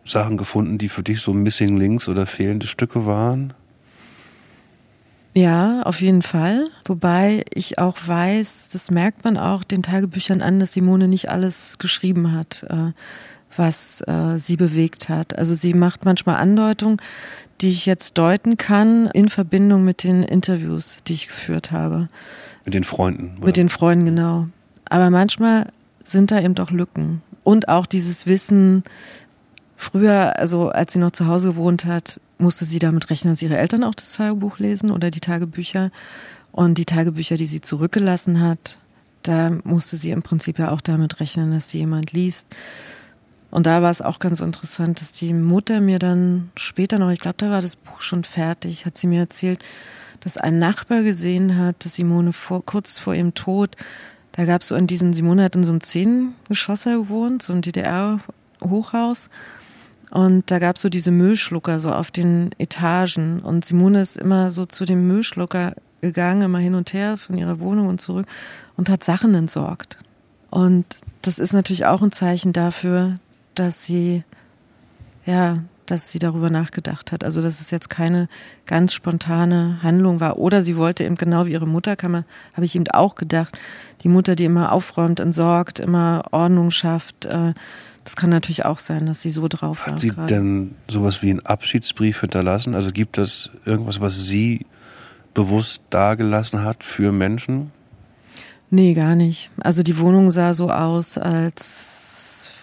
[0.04, 3.54] Sachen gefunden, die für dich so Missing Links oder fehlende Stücke waren?
[5.34, 6.68] Ja, auf jeden Fall.
[6.84, 11.78] Wobei ich auch weiß, das merkt man auch den Tagebüchern an, dass Simone nicht alles
[11.78, 12.92] geschrieben hat, äh,
[13.56, 15.38] was äh, sie bewegt hat.
[15.38, 16.98] Also sie macht manchmal Andeutungen,
[17.60, 22.08] die ich jetzt deuten kann in Verbindung mit den Interviews, die ich geführt habe.
[22.64, 23.36] Mit den Freunden.
[23.36, 23.46] Oder?
[23.46, 24.48] Mit den Freunden, genau.
[24.88, 25.68] Aber manchmal
[26.04, 27.22] sind da eben doch Lücken.
[27.44, 28.84] Und auch dieses Wissen,
[29.82, 33.58] Früher, also als sie noch zu Hause gewohnt hat, musste sie damit rechnen, dass ihre
[33.58, 35.90] Eltern auch das Tagebuch lesen oder die Tagebücher.
[36.52, 38.78] Und die Tagebücher, die sie zurückgelassen hat,
[39.22, 42.46] da musste sie im Prinzip ja auch damit rechnen, dass sie jemand liest.
[43.52, 47.20] Und da war es auch ganz interessant, dass die Mutter mir dann später noch, ich
[47.20, 49.62] glaube, da war das Buch schon fertig, hat sie mir erzählt,
[50.20, 53.76] dass ein Nachbar gesehen hat, dass Simone vor, kurz vor ihrem Tod,
[54.32, 57.60] da gab es so in diesen, Simone hat in so einem Zehngeschosser gewohnt, so ein
[57.60, 59.28] DDR-Hochhaus.
[60.10, 63.40] Und da gab es so diese Müllschlucker so auf den Etagen.
[63.40, 67.60] Und Simone ist immer so zu dem Müllschlucker gegangen, immer hin und her von ihrer
[67.60, 68.26] Wohnung und zurück
[68.78, 69.98] und hat Sachen entsorgt.
[70.48, 70.86] Und
[71.20, 73.18] das ist natürlich auch ein Zeichen dafür,
[73.54, 74.24] dass sie,
[75.26, 77.24] ja, dass sie darüber nachgedacht hat.
[77.24, 78.28] Also, dass es jetzt keine
[78.66, 80.38] ganz spontane Handlung war.
[80.38, 83.58] Oder sie wollte eben genau wie ihre Mutter, kann man, habe ich eben auch gedacht,
[84.02, 87.52] die Mutter, die immer aufräumt, entsorgt, immer Ordnung schafft, äh,
[88.04, 90.34] das kann natürlich auch sein, dass sie so drauf Hat sie grade.
[90.34, 92.74] denn sowas wie einen Abschiedsbrief hinterlassen?
[92.74, 94.66] Also gibt es irgendwas, was sie
[95.34, 97.70] bewusst dagelassen hat für Menschen?
[98.70, 99.50] Nee, gar nicht.
[99.60, 102.01] Also die Wohnung sah so aus, als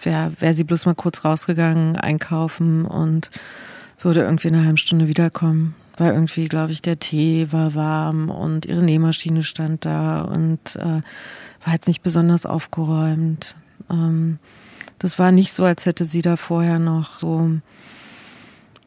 [0.02, 3.30] wäre wär sie bloß mal kurz rausgegangen, einkaufen und
[4.00, 5.74] würde irgendwie in einer halben Stunde wiederkommen.
[5.96, 11.02] Weil irgendwie, glaube ich, der Tee war warm und ihre Nähmaschine stand da und äh,
[11.64, 13.56] war jetzt nicht besonders aufgeräumt.
[13.90, 14.38] Ähm,
[14.98, 17.50] das war nicht so, als hätte sie da vorher noch so,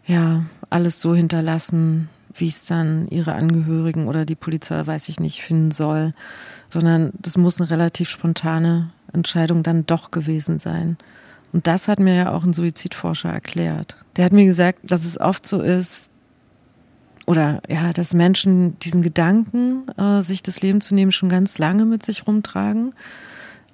[0.05, 5.41] ja, alles so hinterlassen, wie es dann ihre Angehörigen oder die Polizei, weiß ich nicht,
[5.41, 6.11] finden soll,
[6.69, 10.97] sondern das muss eine relativ spontane Entscheidung dann doch gewesen sein.
[11.51, 13.95] Und das hat mir ja auch ein Suizidforscher erklärt.
[14.15, 16.09] Der hat mir gesagt, dass es oft so ist,
[17.25, 21.85] oder ja, dass Menschen diesen Gedanken, äh, sich das Leben zu nehmen, schon ganz lange
[21.85, 22.93] mit sich rumtragen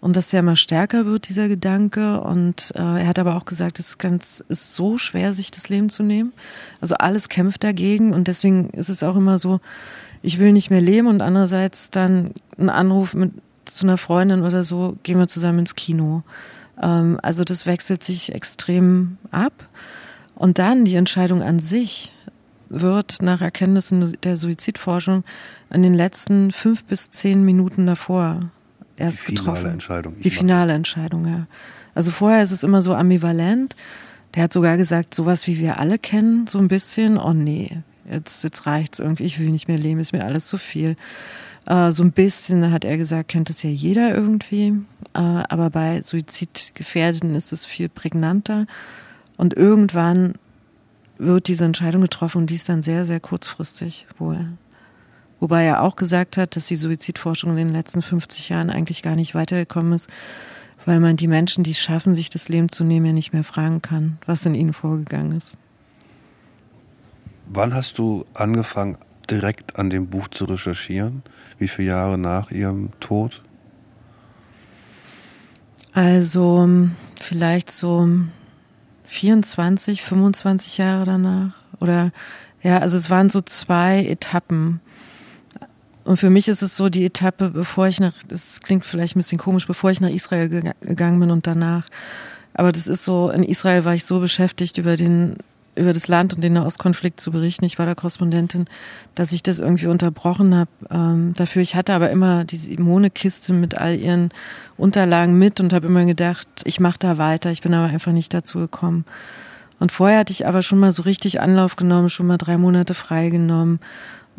[0.02, 2.22] und dass der immer stärker wird, dieser Gedanke.
[2.22, 5.70] Und äh, er hat aber auch gesagt, es ist ganz, ist so schwer, sich das
[5.70, 6.34] Leben zu nehmen.
[6.82, 9.60] Also alles kämpft dagegen und deswegen ist es auch immer so,
[10.22, 13.32] ich will nicht mehr leben und andererseits dann ein Anruf mit
[13.66, 16.24] zu einer Freundin oder so, gehen wir zusammen ins Kino.
[16.82, 19.54] Ähm, also das wechselt sich extrem ab.
[20.34, 22.14] Und dann die Entscheidung an sich,
[22.70, 25.24] wird nach Erkenntnissen der Suizidforschung
[25.72, 28.52] in den letzten fünf bis zehn Minuten davor
[29.00, 29.74] erst die finale getroffen.
[29.74, 30.18] Entscheidung.
[30.20, 31.48] Die finale Entscheidung, ja.
[31.96, 33.76] Also vorher ist es immer so ambivalent.
[34.36, 37.78] Der hat sogar gesagt, sowas wie wir alle kennen, so ein bisschen, oh nee,
[38.10, 40.96] jetzt, jetzt reicht's irgendwie, ich will nicht mehr leben, ist mir alles zu viel.
[41.66, 44.74] Äh, so ein bisschen, hat er gesagt, kennt das ja jeder irgendwie.
[45.14, 48.68] Äh, aber bei Suizidgefährdeten ist es viel prägnanter.
[49.38, 50.34] Und irgendwann
[51.18, 54.46] wird diese Entscheidung getroffen und die ist dann sehr, sehr kurzfristig wohl.
[55.40, 59.16] Wobei er auch gesagt hat, dass die Suizidforschung in den letzten 50 Jahren eigentlich gar
[59.16, 60.10] nicht weitergekommen ist,
[60.86, 63.44] weil man die Menschen, die es schaffen, sich das Leben zu nehmen, ja nicht mehr
[63.44, 65.58] fragen kann, was in ihnen vorgegangen ist.
[67.48, 68.98] Wann hast du angefangen,
[69.30, 71.24] direkt an dem Buch zu recherchieren?
[71.58, 73.42] Wie viele Jahre nach ihrem Tod?
[75.94, 76.70] Also
[77.16, 78.08] vielleicht so
[79.08, 81.54] 24, 25 Jahre danach.
[81.80, 82.12] Oder
[82.62, 84.82] ja, also es waren so zwei Etappen.
[86.10, 89.20] Und für mich ist es so die Etappe, bevor ich nach, das klingt vielleicht ein
[89.20, 91.86] bisschen komisch, bevor ich nach Israel gegangen bin und danach.
[92.56, 95.36] Aber das ist so, in Israel war ich so beschäftigt über den,
[95.76, 97.64] über das Land und den Nahostkonflikt zu berichten.
[97.66, 98.66] Ich war da Korrespondentin,
[99.14, 100.72] dass ich das irgendwie unterbrochen habe.
[100.90, 104.32] Ähm, dafür, ich hatte aber immer diese Imone-Kiste mit all ihren
[104.78, 107.52] Unterlagen mit und habe immer gedacht, ich mache da weiter.
[107.52, 109.06] Ich bin aber einfach nicht dazu gekommen.
[109.78, 112.96] Und vorher hatte ich aber schon mal so richtig Anlauf genommen, schon mal drei Monate
[112.96, 113.80] freigenommen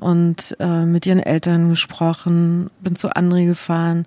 [0.00, 4.06] und äh, mit ihren Eltern gesprochen, bin zu André gefahren,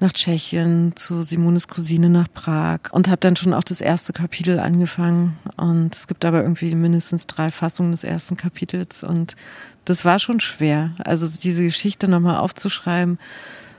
[0.00, 4.58] nach Tschechien, zu Simones Cousine nach Prag und habe dann schon auch das erste Kapitel
[4.58, 5.38] angefangen.
[5.56, 9.36] Und es gibt aber irgendwie mindestens drei Fassungen des ersten Kapitels und
[9.84, 10.92] das war schon schwer.
[10.98, 13.18] Also diese Geschichte nochmal aufzuschreiben,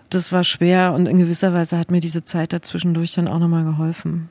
[0.09, 3.63] das war schwer und in gewisser Weise hat mir diese Zeit dazwischendurch dann auch nochmal
[3.63, 4.29] geholfen.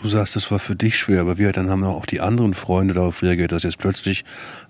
[0.00, 2.94] Du sagst, das war für dich schwer, aber wir dann haben auch die anderen Freunde
[2.94, 4.24] darauf reagiert, dass jetzt plötzlich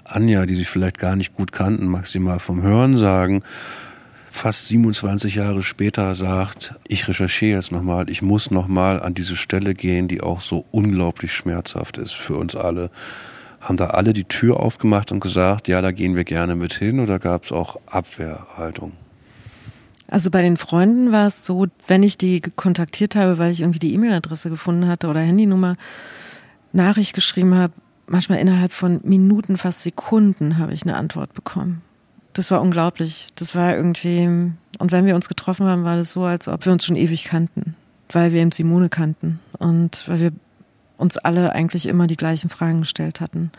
[0.05, 3.43] Anja, die sich vielleicht gar nicht gut kannten, maximal vom Hören sagen,
[4.31, 9.75] fast 27 Jahre später sagt, ich recherchiere jetzt nochmal, ich muss nochmal an diese Stelle
[9.75, 12.91] gehen, die auch so unglaublich schmerzhaft ist für uns alle.
[13.61, 17.01] Haben da alle die Tür aufgemacht und gesagt, ja, da gehen wir gerne mit hin
[17.01, 18.93] oder gab es auch Abwehrhaltung?
[20.11, 23.79] Also bei den Freunden war es so, wenn ich die kontaktiert habe, weil ich irgendwie
[23.79, 25.77] die E-Mail-Adresse gefunden hatte oder Handynummer,
[26.73, 27.75] Nachricht geschrieben habe,
[28.07, 31.83] manchmal innerhalb von Minuten, fast Sekunden habe ich eine Antwort bekommen.
[32.33, 33.29] Das war unglaublich.
[33.35, 34.25] Das war irgendwie,
[34.79, 37.25] und wenn wir uns getroffen haben, war das so, als ob wir uns schon ewig
[37.25, 37.75] kannten,
[38.11, 40.33] weil wir eben Simone kannten und weil wir
[40.97, 43.51] uns alle eigentlich immer die gleichen Fragen gestellt hatten.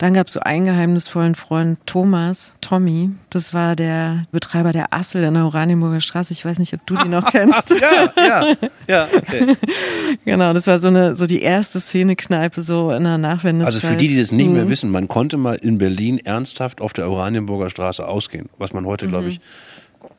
[0.00, 3.10] Dann gab es so einen geheimnisvollen Freund, Thomas, Tommy.
[3.28, 6.32] Das war der Betreiber der Assel in der Oranienburger Straße.
[6.32, 7.68] Ich weiß nicht, ob du die noch kennst.
[7.68, 8.56] ja, ja,
[8.88, 9.56] ja, okay.
[10.24, 13.74] genau, das war so eine, so die erste Szenekneipe so in der Nachwendezeit.
[13.74, 14.70] Also für die, die das nicht mehr mhm.
[14.70, 19.04] wissen, man konnte mal in Berlin ernsthaft auf der Oranienburger Straße ausgehen, was man heute,
[19.04, 19.10] mhm.
[19.10, 19.40] glaube ich,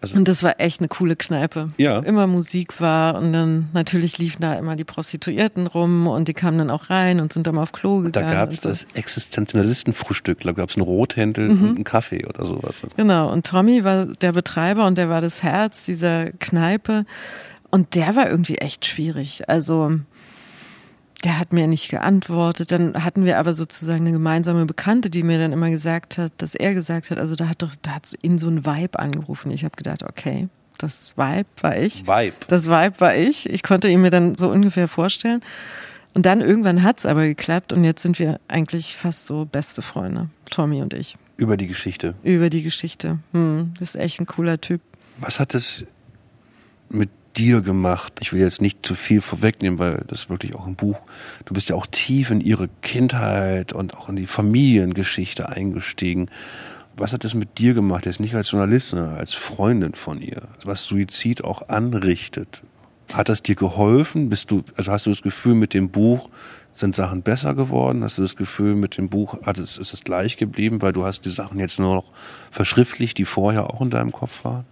[0.01, 1.69] also und das war echt eine coole Kneipe.
[1.77, 1.99] Ja.
[1.99, 6.57] Immer Musik war und dann natürlich liefen da immer die Prostituierten rum und die kamen
[6.57, 8.29] dann auch rein und sind dann mal auf Klo gegangen.
[8.29, 8.69] Da gab es so.
[8.69, 11.63] das Existenzialistenfrühstück, da gab es einen Rothändel mhm.
[11.63, 12.81] und einen Kaffee oder sowas.
[12.97, 17.05] Genau, und Tommy war der Betreiber und der war das Herz dieser Kneipe
[17.69, 19.49] und der war irgendwie echt schwierig.
[19.49, 19.99] Also
[21.23, 22.71] der hat mir nicht geantwortet.
[22.71, 26.55] Dann hatten wir aber sozusagen eine gemeinsame Bekannte, die mir dann immer gesagt hat, dass
[26.55, 29.51] er gesagt hat, also da hat doch, da hat ihn so ein Vibe angerufen.
[29.51, 32.07] Ich habe gedacht, okay, das Vibe war ich.
[32.07, 32.35] Vibe.
[32.47, 33.49] Das Vibe war ich.
[33.49, 35.41] Ich konnte ihn mir dann so ungefähr vorstellen.
[36.13, 40.29] Und dann irgendwann hat's aber geklappt und jetzt sind wir eigentlich fast so beste Freunde,
[40.49, 41.17] Tommy und ich.
[41.37, 42.15] Über die Geschichte.
[42.23, 43.19] Über die Geschichte.
[43.31, 44.81] Hm, das ist echt ein cooler Typ.
[45.19, 45.85] Was hat es
[46.89, 48.13] mit dir gemacht?
[48.21, 50.97] Ich will jetzt nicht zu viel vorwegnehmen, weil das wirklich auch ein Buch.
[51.45, 56.29] Du bist ja auch tief in ihre Kindheit und auch in die Familiengeschichte eingestiegen.
[56.95, 60.43] Was hat es mit dir gemacht, jetzt nicht als Journalistin, als Freundin von ihr?
[60.63, 62.61] Was Suizid auch anrichtet.
[63.13, 64.29] Hat das dir geholfen?
[64.29, 66.29] Bist du, also hast du das Gefühl, mit dem Buch
[66.73, 68.03] sind Sachen besser geworden?
[68.03, 71.25] Hast du das Gefühl, mit dem Buch hat ist es gleich geblieben, weil du hast
[71.25, 72.11] die Sachen jetzt nur noch
[72.51, 74.65] verschriftlicht, die vorher auch in deinem Kopf waren?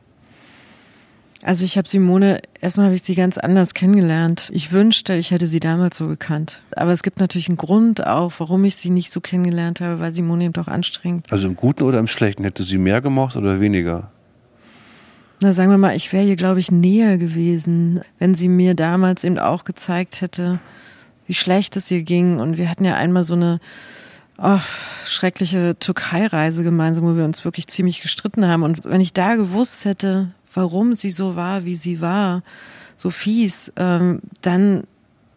[1.41, 4.49] Also ich habe Simone, erstmal habe ich sie ganz anders kennengelernt.
[4.51, 6.61] Ich wünschte, ich hätte sie damals so gekannt.
[6.75, 10.11] Aber es gibt natürlich einen Grund auch, warum ich sie nicht so kennengelernt habe, weil
[10.11, 11.31] Simone eben doch anstrengend.
[11.31, 12.43] Also im Guten oder im Schlechten?
[12.43, 14.11] Hätte sie mehr gemocht oder weniger?
[15.41, 19.23] Na, sagen wir mal, ich wäre ihr, glaube ich, näher gewesen, wenn sie mir damals
[19.23, 20.59] eben auch gezeigt hätte,
[21.25, 22.39] wie schlecht es ihr ging.
[22.39, 23.61] Und wir hatten ja einmal so eine
[24.37, 24.59] oh,
[25.05, 28.63] schreckliche Türkei-Reise gemeinsam, wo wir uns wirklich ziemlich gestritten haben.
[28.63, 32.43] Und wenn ich da gewusst hätte, warum sie so war, wie sie war,
[32.95, 34.83] so fies, ähm, dann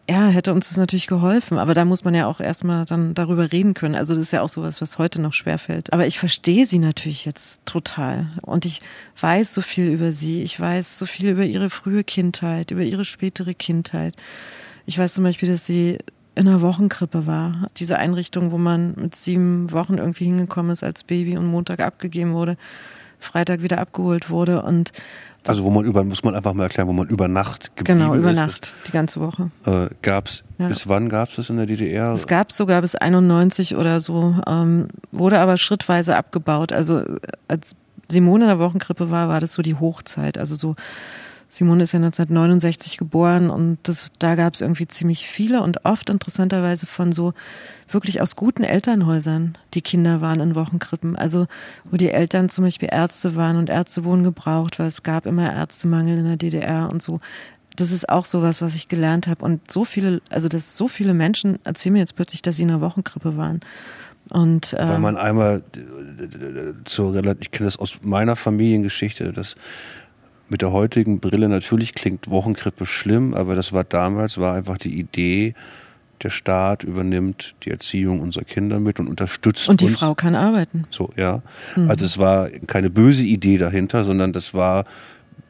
[0.09, 1.57] ja, hätte uns das natürlich geholfen.
[1.57, 3.95] Aber da muss man ja auch erstmal dann darüber reden können.
[3.95, 5.93] Also das ist ja auch sowas, was heute noch schwerfällt.
[5.93, 8.27] Aber ich verstehe sie natürlich jetzt total.
[8.41, 8.81] Und ich
[9.21, 10.43] weiß so viel über sie.
[10.43, 14.15] Ich weiß so viel über ihre frühe Kindheit, über ihre spätere Kindheit.
[14.85, 15.99] Ich weiß zum Beispiel, dass sie
[16.35, 17.67] in einer Wochenkrippe war.
[17.77, 22.33] Diese Einrichtung, wo man mit sieben Wochen irgendwie hingekommen ist als Baby und Montag abgegeben
[22.33, 22.57] wurde,
[23.23, 24.91] Freitag wieder abgeholt wurde und
[25.47, 28.15] also wo man über, muss man einfach mal erklären, wo man über Nacht geblieben Genau,
[28.15, 28.37] über ist.
[28.37, 29.51] Nacht, die ganze Woche.
[29.65, 30.69] Äh, gab's, ja.
[30.69, 32.13] bis wann gab es das in der DDR?
[32.13, 36.71] Es gab sogar bis 91 oder so, ähm, wurde aber schrittweise abgebaut.
[36.71, 37.17] Also äh,
[37.49, 37.75] als
[38.07, 40.37] Simone in der Wochenkrippe war, war das so die Hochzeit.
[40.37, 40.75] Also so
[41.53, 46.09] Simone ist ja 1969 geboren und das, da gab es irgendwie ziemlich viele und oft
[46.09, 47.35] interessanterweise von so
[47.87, 51.15] wirklich aus guten Elternhäusern, die Kinder waren in Wochenkrippen.
[51.15, 51.45] Also
[51.83, 55.53] wo die Eltern zum Beispiel Ärzte waren und Ärzte wurden gebraucht, weil es gab immer
[55.53, 57.19] Ärztemangel in der DDR und so.
[57.75, 59.45] Das ist auch sowas, was ich gelernt habe.
[59.45, 62.69] Und so viele, also dass so viele Menschen erzählen mir jetzt plötzlich, dass sie in
[62.69, 63.59] der Wochenkrippe waren.
[64.29, 69.55] Und, ähm, Weil man einmal, äh, zur, ich kenne das aus meiner Familiengeschichte, dass
[70.49, 74.99] mit der heutigen Brille natürlich klingt Wochenkrippe schlimm, aber das war damals, war einfach die
[74.99, 75.55] Idee,
[76.21, 79.95] der Staat übernimmt die Erziehung unserer Kinder mit und unterstützt Und die uns.
[79.95, 80.85] Frau kann arbeiten.
[80.89, 81.41] So, ja.
[81.75, 81.89] Mhm.
[81.89, 84.85] Also es war keine böse Idee dahinter, sondern das war,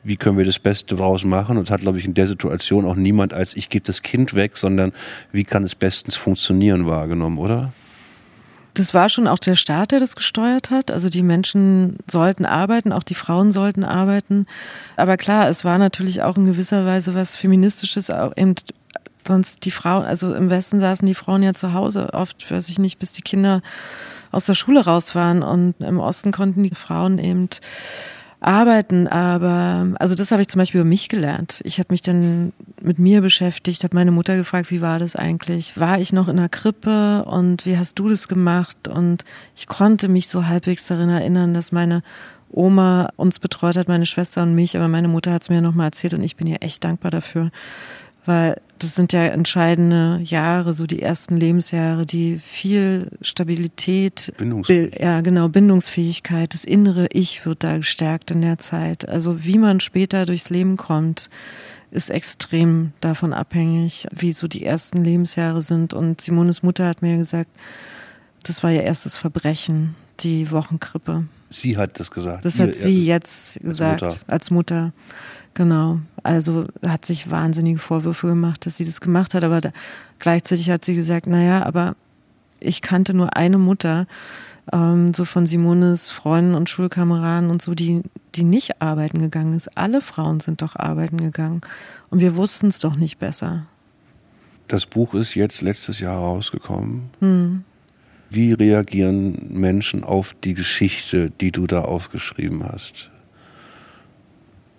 [0.04, 1.58] wie können wir das Beste draus machen?
[1.58, 4.58] Und hat, glaube ich, in der Situation auch niemand als ich gebe das Kind weg,
[4.58, 4.94] sondern
[5.32, 7.72] wie kann es bestens funktionieren wahrgenommen, oder?
[8.74, 10.90] Das war schon auch der Staat, der das gesteuert hat.
[10.90, 14.48] Also die Menschen sollten arbeiten, auch die Frauen sollten arbeiten.
[14.96, 18.56] Aber klar, es war natürlich auch in gewisser Weise was Feministisches, auch eben
[19.28, 22.80] sonst die Frauen, also im Westen saßen die Frauen ja zu Hause, oft, weiß ich
[22.80, 23.62] nicht, bis die Kinder
[24.32, 27.50] aus der Schule raus waren und im Osten konnten die Frauen eben
[28.44, 31.62] arbeiten, aber also das habe ich zum Beispiel über mich gelernt.
[31.64, 35.80] Ich habe mich dann mit mir beschäftigt, habe meine Mutter gefragt, wie war das eigentlich?
[35.80, 38.88] War ich noch in der Krippe und wie hast du das gemacht?
[38.88, 39.24] Und
[39.56, 42.04] ich konnte mich so halbwegs darin erinnern, dass meine
[42.50, 45.88] Oma uns betreut hat, meine Schwester und mich, aber meine Mutter hat es mir nochmal
[45.88, 47.50] erzählt und ich bin ihr echt dankbar dafür,
[48.26, 55.02] weil das sind ja entscheidende Jahre, so die ersten Lebensjahre, die viel Stabilität, Bindungsfähigkeit.
[55.02, 59.08] ja genau, Bindungsfähigkeit, das innere Ich wird da gestärkt in der Zeit.
[59.08, 61.30] Also wie man später durchs Leben kommt,
[61.92, 65.94] ist extrem davon abhängig, wie so die ersten Lebensjahre sind.
[65.94, 67.52] Und Simones Mutter hat mir gesagt,
[68.44, 71.26] das war ihr erstes Verbrechen, die Wochenkrippe.
[71.50, 72.44] Sie hat das gesagt.
[72.46, 74.26] Das hat sie jetzt gesagt als Mutter.
[74.28, 74.94] Als Mutter.
[75.54, 76.00] Genau.
[76.24, 79.72] Also hat sich wahnsinnige Vorwürfe gemacht, dass sie das gemacht hat, aber da,
[80.20, 81.96] gleichzeitig hat sie gesagt, naja, aber
[82.60, 84.08] ich kannte nur eine Mutter,
[84.72, 88.02] ähm, so von Simones Freunden und Schulkameraden und so, die,
[88.36, 89.78] die nicht arbeiten gegangen ist.
[89.78, 91.62] Alle Frauen sind doch arbeiten gegangen.
[92.10, 93.66] Und wir wussten es doch nicht besser.
[94.68, 97.10] Das Buch ist jetzt letztes Jahr rausgekommen.
[97.20, 97.64] Hm.
[98.30, 103.12] Wie reagieren Menschen auf die Geschichte, die du da aufgeschrieben hast?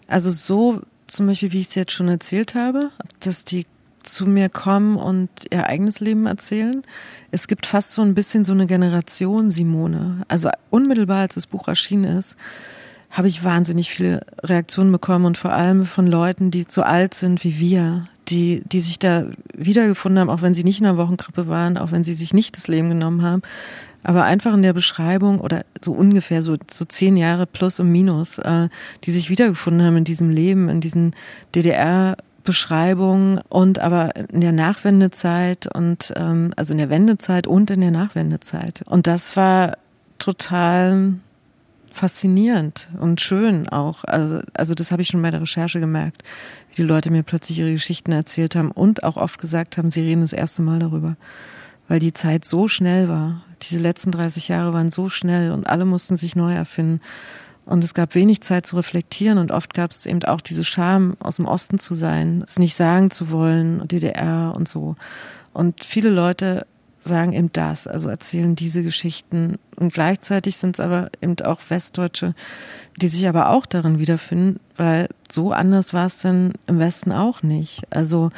[0.08, 2.90] Also so zum Beispiel, wie ich es jetzt schon erzählt habe,
[3.20, 3.66] dass die
[4.02, 6.82] zu mir kommen und ihr eigenes Leben erzählen.
[7.30, 10.22] Es gibt fast so ein bisschen so eine Generation Simone.
[10.28, 12.36] Also unmittelbar, als das Buch erschienen ist,
[13.10, 17.44] habe ich wahnsinnig viele Reaktionen bekommen und vor allem von Leuten, die so alt sind
[17.44, 21.46] wie wir, die, die sich da wiedergefunden haben, auch wenn sie nicht in der Wochenkrippe
[21.46, 23.42] waren, auch wenn sie sich nicht das Leben genommen haben,
[24.04, 28.38] aber einfach in der Beschreibung oder so ungefähr so, so zehn Jahre plus und minus,
[28.38, 28.68] äh,
[29.04, 31.14] die sich wiedergefunden haben in diesem Leben, in diesen
[31.54, 37.80] DDR Beschreibungen und aber in der Nachwendezeit und ähm, also in der Wendezeit und in
[37.80, 38.82] der Nachwendezeit.
[38.86, 39.78] Und das war
[40.18, 41.14] total
[41.90, 44.04] faszinierend und schön auch.
[44.04, 46.22] Also, also das habe ich schon bei der Recherche gemerkt,
[46.70, 50.02] wie die Leute mir plötzlich ihre Geschichten erzählt haben und auch oft gesagt haben, sie
[50.02, 51.16] reden das erste Mal darüber.
[51.88, 53.42] Weil die Zeit so schnell war.
[53.62, 57.00] Diese letzten 30 Jahre waren so schnell und alle mussten sich neu erfinden.
[57.66, 61.16] Und es gab wenig Zeit zu reflektieren und oft gab es eben auch diese Scham,
[61.20, 64.96] aus dem Osten zu sein, es nicht sagen zu wollen, DDR und so.
[65.52, 66.66] Und viele Leute
[67.00, 69.56] sagen eben das, also erzählen diese Geschichten.
[69.76, 72.34] Und gleichzeitig sind es aber eben auch Westdeutsche,
[73.00, 77.42] die sich aber auch darin wiederfinden, weil so anders war es denn im Westen auch
[77.42, 77.82] nicht.
[77.90, 78.30] Also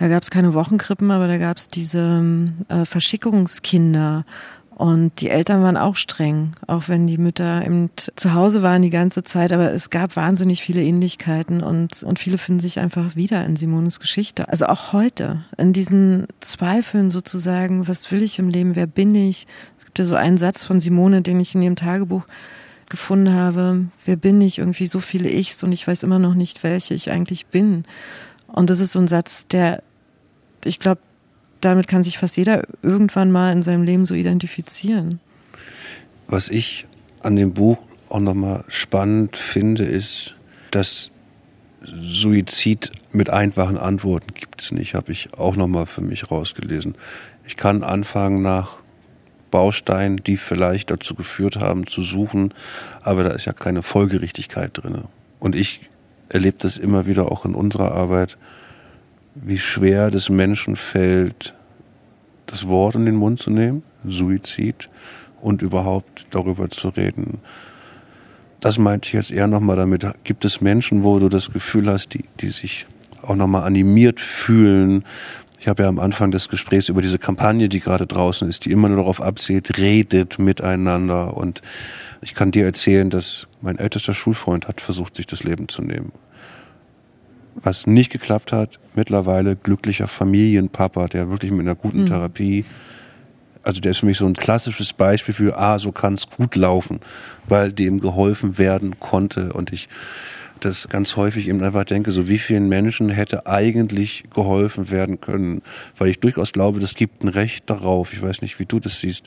[0.00, 2.24] da gab es keine Wochenkrippen, aber da gab es diese
[2.68, 4.24] äh, Verschickungskinder
[4.70, 8.88] und die Eltern waren auch streng, auch wenn die Mütter eben zu Hause waren die
[8.88, 9.52] ganze Zeit.
[9.52, 14.00] Aber es gab wahnsinnig viele Ähnlichkeiten und, und viele finden sich einfach wieder in Simones
[14.00, 14.48] Geschichte.
[14.48, 19.46] Also auch heute, in diesen Zweifeln sozusagen, was will ich im Leben, wer bin ich?
[19.78, 22.24] Es gibt ja so einen Satz von Simone, den ich in ihrem Tagebuch
[22.88, 23.84] gefunden habe.
[24.06, 24.60] Wer bin ich?
[24.60, 27.84] Irgendwie so viele Ichs und ich weiß immer noch nicht, welche ich eigentlich bin.
[28.46, 29.82] Und das ist so ein Satz, der,
[30.64, 31.00] ich glaube,
[31.60, 35.20] damit kann sich fast jeder irgendwann mal in seinem Leben so identifizieren.
[36.26, 36.86] Was ich
[37.22, 40.34] an dem Buch auch nochmal spannend finde, ist,
[40.70, 41.10] dass
[41.82, 46.94] Suizid mit einfachen Antworten gibt es nicht, habe ich auch nochmal für mich rausgelesen.
[47.46, 48.76] Ich kann anfangen nach
[49.50, 52.54] Bausteinen, die vielleicht dazu geführt haben, zu suchen,
[53.02, 55.04] aber da ist ja keine Folgerichtigkeit drin.
[55.40, 55.88] Und ich
[56.28, 58.38] erlebe das immer wieder auch in unserer Arbeit,
[59.42, 61.54] wie schwer des Menschen fällt,
[62.46, 64.88] das Wort in den Mund zu nehmen, Suizid,
[65.40, 67.38] und überhaupt darüber zu reden.
[68.60, 70.06] Das meinte ich jetzt eher nochmal damit.
[70.24, 72.86] Gibt es Menschen, wo du das Gefühl hast, die, die sich
[73.22, 75.04] auch nochmal animiert fühlen?
[75.58, 78.72] Ich habe ja am Anfang des Gesprächs über diese Kampagne, die gerade draußen ist, die
[78.72, 81.36] immer nur darauf absieht, redet miteinander.
[81.36, 81.62] Und
[82.20, 86.12] ich kann dir erzählen, dass mein ältester Schulfreund hat versucht, sich das Leben zu nehmen
[87.54, 92.06] was nicht geklappt hat, mittlerweile glücklicher Familienpapa, der wirklich mit einer guten mhm.
[92.06, 92.64] Therapie,
[93.62, 96.56] also der ist für mich so ein klassisches Beispiel für, ah, so kann es gut
[96.56, 97.00] laufen,
[97.46, 99.52] weil dem geholfen werden konnte.
[99.52, 99.88] Und ich
[100.60, 105.62] das ganz häufig eben einfach denke, so wie vielen Menschen hätte eigentlich geholfen werden können,
[105.96, 109.00] weil ich durchaus glaube, das gibt ein Recht darauf, ich weiß nicht, wie du das
[109.00, 109.24] siehst,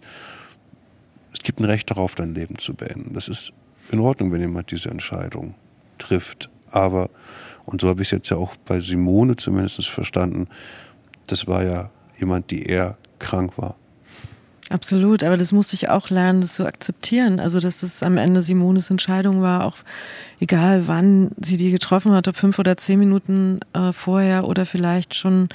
[1.33, 3.13] es gibt ein Recht darauf, dein Leben zu beenden.
[3.13, 3.51] Das ist
[3.91, 5.55] in Ordnung, wenn jemand diese Entscheidung
[5.97, 7.09] trifft, aber
[7.65, 10.47] und so habe ich es jetzt ja auch bei Simone zumindest verstanden.
[11.27, 11.89] Das war ja
[12.19, 13.75] jemand, die eher krank war.
[14.69, 17.39] Absolut, aber das musste ich auch lernen, das zu akzeptieren.
[17.39, 19.77] Also, dass das am Ende Simones Entscheidung war, auch
[20.39, 25.15] egal wann sie die getroffen hat, ob fünf oder zehn Minuten äh, vorher oder vielleicht
[25.15, 25.49] schon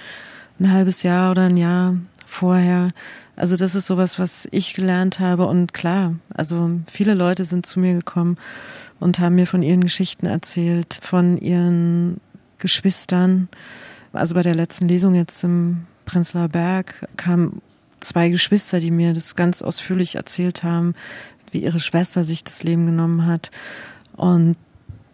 [0.61, 1.97] ein halbes Jahr oder ein Jahr
[2.27, 2.91] vorher.
[3.35, 5.47] Also, das ist sowas, was ich gelernt habe.
[5.47, 8.37] Und klar, also viele Leute sind zu mir gekommen
[9.01, 12.21] und haben mir von ihren Geschichten erzählt, von ihren
[12.59, 13.49] Geschwistern.
[14.13, 17.61] Also bei der letzten Lesung jetzt im Prenzlauer Berg kamen
[18.01, 20.95] zwei Geschwister, die mir das ganz ausführlich erzählt haben,
[21.53, 23.51] wie ihre Schwester sich das Leben genommen hat.
[24.17, 24.57] Und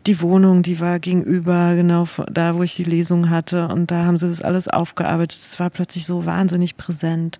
[0.07, 3.69] die Wohnung, die war gegenüber, genau da, wo ich die Lesung hatte.
[3.69, 5.39] Und da haben sie das alles aufgearbeitet.
[5.39, 7.39] Es war plötzlich so wahnsinnig präsent.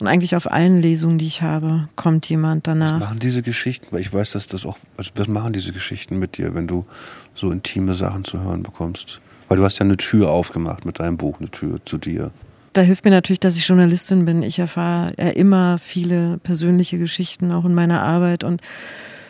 [0.00, 2.94] Und eigentlich auf allen Lesungen, die ich habe, kommt jemand danach.
[2.94, 3.86] Was machen diese Geschichten?
[3.90, 6.86] Weil ich weiß, dass das auch, also was machen diese Geschichten mit dir, wenn du
[7.34, 9.20] so intime Sachen zu hören bekommst?
[9.48, 12.30] Weil du hast ja eine Tür aufgemacht mit deinem Buch, eine Tür zu dir.
[12.72, 14.42] Da hilft mir natürlich, dass ich Journalistin bin.
[14.42, 18.44] Ich erfahre ja immer viele persönliche Geschichten, auch in meiner Arbeit.
[18.44, 18.62] Und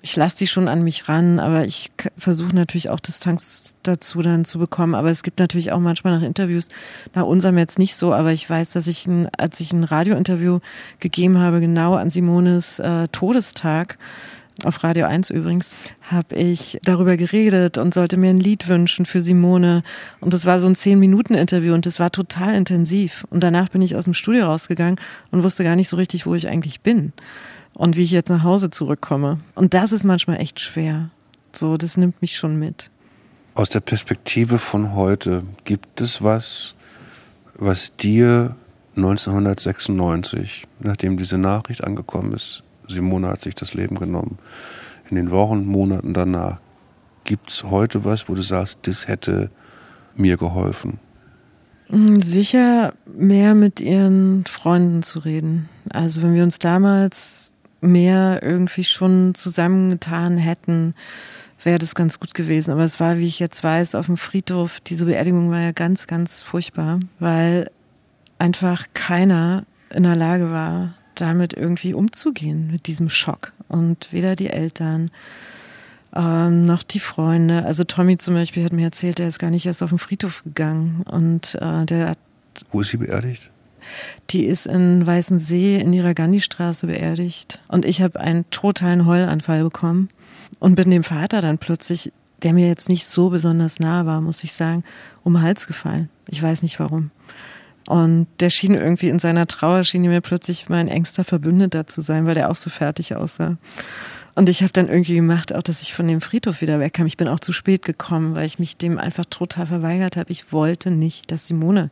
[0.03, 4.45] ich lasse die schon an mich ran, aber ich versuche natürlich auch Distanz dazu dann
[4.45, 4.95] zu bekommen.
[4.95, 6.69] Aber es gibt natürlich auch manchmal nach Interviews,
[7.15, 10.61] nach unserem jetzt nicht so, aber ich weiß, dass ich, ein, als ich ein Radiointerview
[11.01, 13.99] gegeben habe, genau an Simones äh, Todestag,
[14.65, 15.75] auf Radio 1 übrigens,
[16.11, 19.83] habe ich darüber geredet und sollte mir ein Lied wünschen für Simone.
[20.21, 23.27] Und das war so ein Zehn-Minuten-Interview und das war total intensiv.
[23.31, 26.35] Und danach bin ich aus dem Studio rausgegangen und wusste gar nicht so richtig, wo
[26.35, 27.15] ich eigentlich bin
[27.75, 29.39] und wie ich jetzt nach Hause zurückkomme.
[29.55, 31.11] Und das ist manchmal echt schwer.
[31.53, 32.91] So, das nimmt mich schon mit.
[33.55, 36.75] Aus der Perspektive von heute, gibt es was,
[37.55, 38.57] was dir
[38.97, 44.39] 1996, nachdem diese Nachricht angekommen ist, Simone hat sich das Leben genommen,
[45.09, 46.59] in den Wochen, Monaten danach,
[47.25, 49.51] gibt es heute was, wo du sagst, das hätte
[50.14, 50.99] mir geholfen?
[51.89, 55.68] Hm, sicher mehr mit ihren Freunden zu reden.
[55.91, 60.95] Also wenn wir uns damals mehr irgendwie schon zusammengetan hätten,
[61.62, 62.70] wäre das ganz gut gewesen.
[62.70, 66.07] Aber es war, wie ich jetzt weiß, auf dem Friedhof, diese Beerdigung war ja ganz,
[66.07, 67.70] ganz furchtbar, weil
[68.39, 69.64] einfach keiner
[69.95, 73.53] in der Lage war, damit irgendwie umzugehen, mit diesem Schock.
[73.68, 75.11] Und weder die Eltern
[76.12, 77.64] Ähm, noch die Freunde.
[77.64, 80.43] Also Tommy zum Beispiel hat mir erzählt, er ist gar nicht erst auf den Friedhof
[80.43, 81.03] gegangen.
[81.09, 82.18] Und äh, der hat.
[82.72, 83.50] Wo ist sie beerdigt?
[84.30, 87.61] Die ist in Weißensee in ihrer Gandhi-Straße beerdigt.
[87.68, 90.09] Und ich habe einen totalen Heulanfall bekommen
[90.59, 92.12] und bin dem Vater dann plötzlich,
[92.43, 94.84] der mir jetzt nicht so besonders nah war, muss ich sagen,
[95.24, 96.09] um den Hals gefallen.
[96.28, 97.11] Ich weiß nicht warum.
[97.88, 102.26] Und der schien irgendwie in seiner Trauer, schien mir plötzlich mein engster Verbündeter zu sein,
[102.26, 103.57] weil der auch so fertig aussah.
[104.36, 107.07] Und ich habe dann irgendwie gemacht, auch dass ich von dem Friedhof wieder wegkam.
[107.07, 110.30] Ich bin auch zu spät gekommen, weil ich mich dem einfach total verweigert habe.
[110.30, 111.91] Ich wollte nicht, dass Simone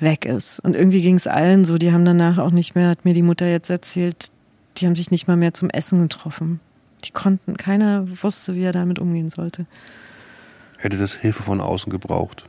[0.00, 0.60] weg ist.
[0.60, 1.78] Und irgendwie ging es allen so.
[1.78, 4.30] Die haben danach auch nicht mehr, hat mir die Mutter jetzt erzählt,
[4.76, 6.60] die haben sich nicht mal mehr zum Essen getroffen.
[7.04, 9.66] Die konnten, keiner wusste, wie er damit umgehen sollte.
[10.78, 12.44] Hätte das Hilfe von außen gebraucht?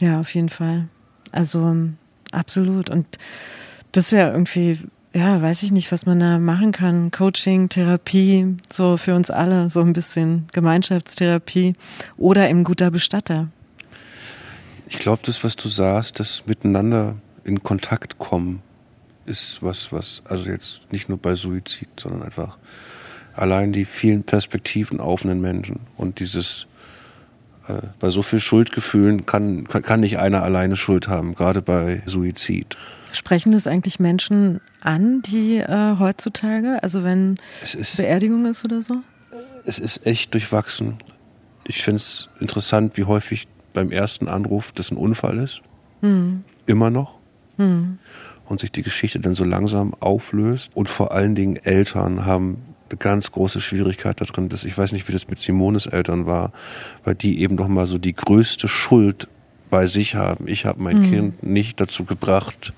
[0.00, 0.88] Ja, auf jeden Fall.
[1.32, 1.76] Also
[2.32, 2.90] absolut.
[2.90, 3.06] Und
[3.92, 4.78] das wäre irgendwie,
[5.12, 7.10] ja, weiß ich nicht, was man da machen kann.
[7.10, 11.74] Coaching, Therapie, so für uns alle, so ein bisschen Gemeinschaftstherapie
[12.16, 13.48] oder eben guter Bestatter.
[14.88, 18.62] Ich glaube, das, was du sagst, das miteinander in Kontakt kommen,
[19.26, 22.56] ist was, was, also jetzt nicht nur bei Suizid, sondern einfach
[23.34, 26.66] allein die vielen Perspektiven auf einen Menschen und dieses
[27.68, 32.76] äh, bei so viel Schuldgefühlen kann, kann nicht einer alleine Schuld haben, gerade bei Suizid.
[33.12, 39.02] Sprechen das eigentlich Menschen an, die äh, heutzutage, also wenn ist, Beerdigung ist oder so?
[39.64, 40.96] Es ist echt durchwachsen.
[41.64, 45.60] Ich finde es interessant, wie häufig beim ersten Anruf das ein Unfall ist.
[46.00, 46.44] Hm.
[46.64, 47.14] Immer noch.
[47.58, 47.98] Hm.
[48.46, 50.70] Und sich die Geschichte dann so langsam auflöst.
[50.74, 54.48] Und vor allen Dingen Eltern haben eine ganz große Schwierigkeit da drin.
[54.48, 56.52] Dass ich weiß nicht, wie das mit Simones Eltern war,
[57.04, 59.28] weil die eben doch mal so die größte Schuld
[59.68, 60.48] bei sich haben.
[60.48, 61.10] Ich habe mein mhm.
[61.10, 62.72] Kind nicht dazu gebracht,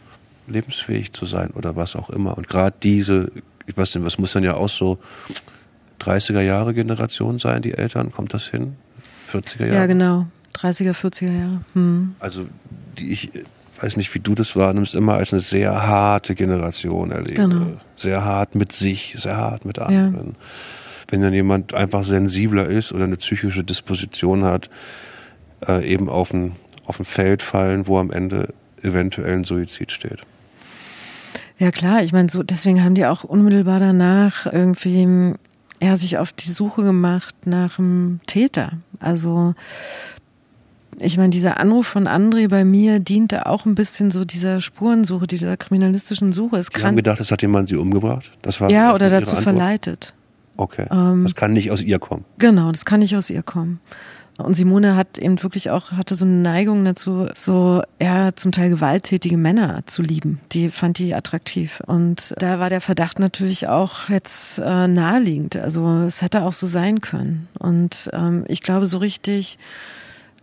[0.48, 2.36] lebensfähig zu sein oder was auch immer.
[2.36, 3.30] Und gerade diese,
[3.66, 4.98] ich weiß nicht, was muss dann ja auch so
[6.00, 8.74] 30er Jahre Generation sein, die Eltern, kommt das hin?
[9.32, 9.74] 40er Jahre?
[9.74, 10.26] Ja, genau.
[10.56, 11.60] 30er, 40er Jahre.
[11.74, 12.14] Hm.
[12.18, 12.46] Also
[12.98, 13.30] die ich
[13.80, 17.34] weiß nicht, wie du das wahrnimmst, immer als eine sehr harte Generation erlebe.
[17.34, 17.76] Genau.
[17.96, 20.26] Sehr hart mit sich, sehr hart mit anderen.
[20.26, 20.46] Ja.
[21.10, 24.68] Wenn dann jemand einfach sensibler ist oder eine psychische Disposition hat,
[25.66, 30.18] äh, eben auf ein, auf ein Feld fallen, wo am Ende eventuell ein Suizid steht.
[31.58, 35.34] Ja klar, ich meine, so deswegen haben die auch unmittelbar danach irgendwie
[35.80, 38.72] ja, sich auf die Suche gemacht nach einem Täter.
[39.00, 39.54] Also
[41.00, 45.26] ich meine, dieser Anruf von André bei mir diente auch ein bisschen so dieser Spurensuche,
[45.26, 46.56] dieser kriminalistischen Suche.
[46.56, 48.30] Es Sie haben gedacht, es hat jemand sie umgebracht?
[48.42, 50.14] Das war ja, oder dazu verleitet.
[50.56, 50.86] Okay.
[50.90, 52.24] Ähm, das kann nicht aus ihr kommen.
[52.38, 53.80] Genau, das kann nicht aus ihr kommen.
[54.38, 58.70] Und Simone hat eben wirklich auch, hatte so eine Neigung dazu, so, ja, zum Teil
[58.70, 60.40] gewalttätige Männer zu lieben.
[60.52, 61.82] Die fand die attraktiv.
[61.86, 65.56] Und da war der Verdacht natürlich auch jetzt äh, naheliegend.
[65.56, 67.48] Also es hätte auch so sein können.
[67.58, 69.58] Und ähm, ich glaube so richtig,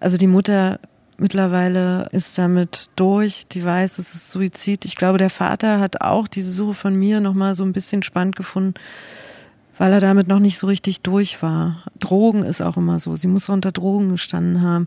[0.06, 0.80] also die Mutter
[1.18, 4.86] mittlerweile ist damit durch, die weiß, es ist Suizid.
[4.86, 8.36] Ich glaube, der Vater hat auch diese Suche von mir nochmal so ein bisschen spannend
[8.36, 8.76] gefunden,
[9.80, 11.86] weil er damit noch nicht so richtig durch war.
[11.99, 13.16] Drogen ist auch immer so.
[13.16, 14.86] Sie muss unter Drogen gestanden haben.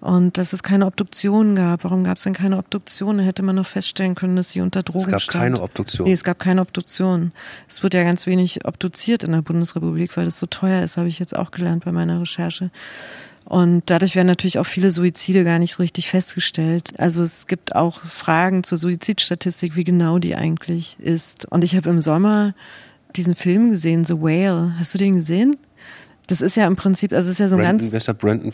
[0.00, 1.82] Und dass es keine Obduktion gab.
[1.82, 3.18] Warum gab es denn keine Obduktion?
[3.18, 5.08] Da hätte man noch feststellen können, dass sie unter Drogen stand.
[5.08, 5.42] Es gab stand.
[5.42, 6.06] keine Obduktion.
[6.06, 7.32] Nee, es gab keine Obduktion.
[7.68, 11.08] Es wird ja ganz wenig obduziert in der Bundesrepublik, weil das so teuer ist, habe
[11.08, 12.70] ich jetzt auch gelernt bei meiner Recherche.
[13.48, 16.92] Und dadurch werden natürlich auch viele Suizide gar nicht so richtig festgestellt.
[16.98, 21.50] Also es gibt auch Fragen zur Suizidstatistik, wie genau die eigentlich ist.
[21.50, 22.54] Und ich habe im Sommer
[23.16, 24.74] diesen Film gesehen, The Whale.
[24.78, 25.56] Hast du den gesehen?
[26.26, 28.04] Das ist ja im Prinzip, also es ist ja so ein Brandon, ganz.
[28.04, 28.52] Der Brandon,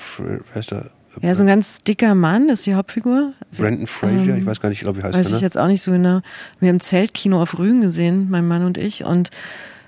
[0.71, 0.91] der?
[1.23, 3.33] Ja, so ein ganz dicker Mann, ist die Hauptfigur.
[3.59, 5.47] Brandon Fraser, ähm, ich weiß gar nicht, glaube ich heißt Weiß der, ich ne?
[5.47, 6.21] jetzt auch nicht so genau.
[6.61, 9.05] Wir haben Zeltkino auf Rügen gesehen, mein Mann und ich.
[9.05, 9.31] Und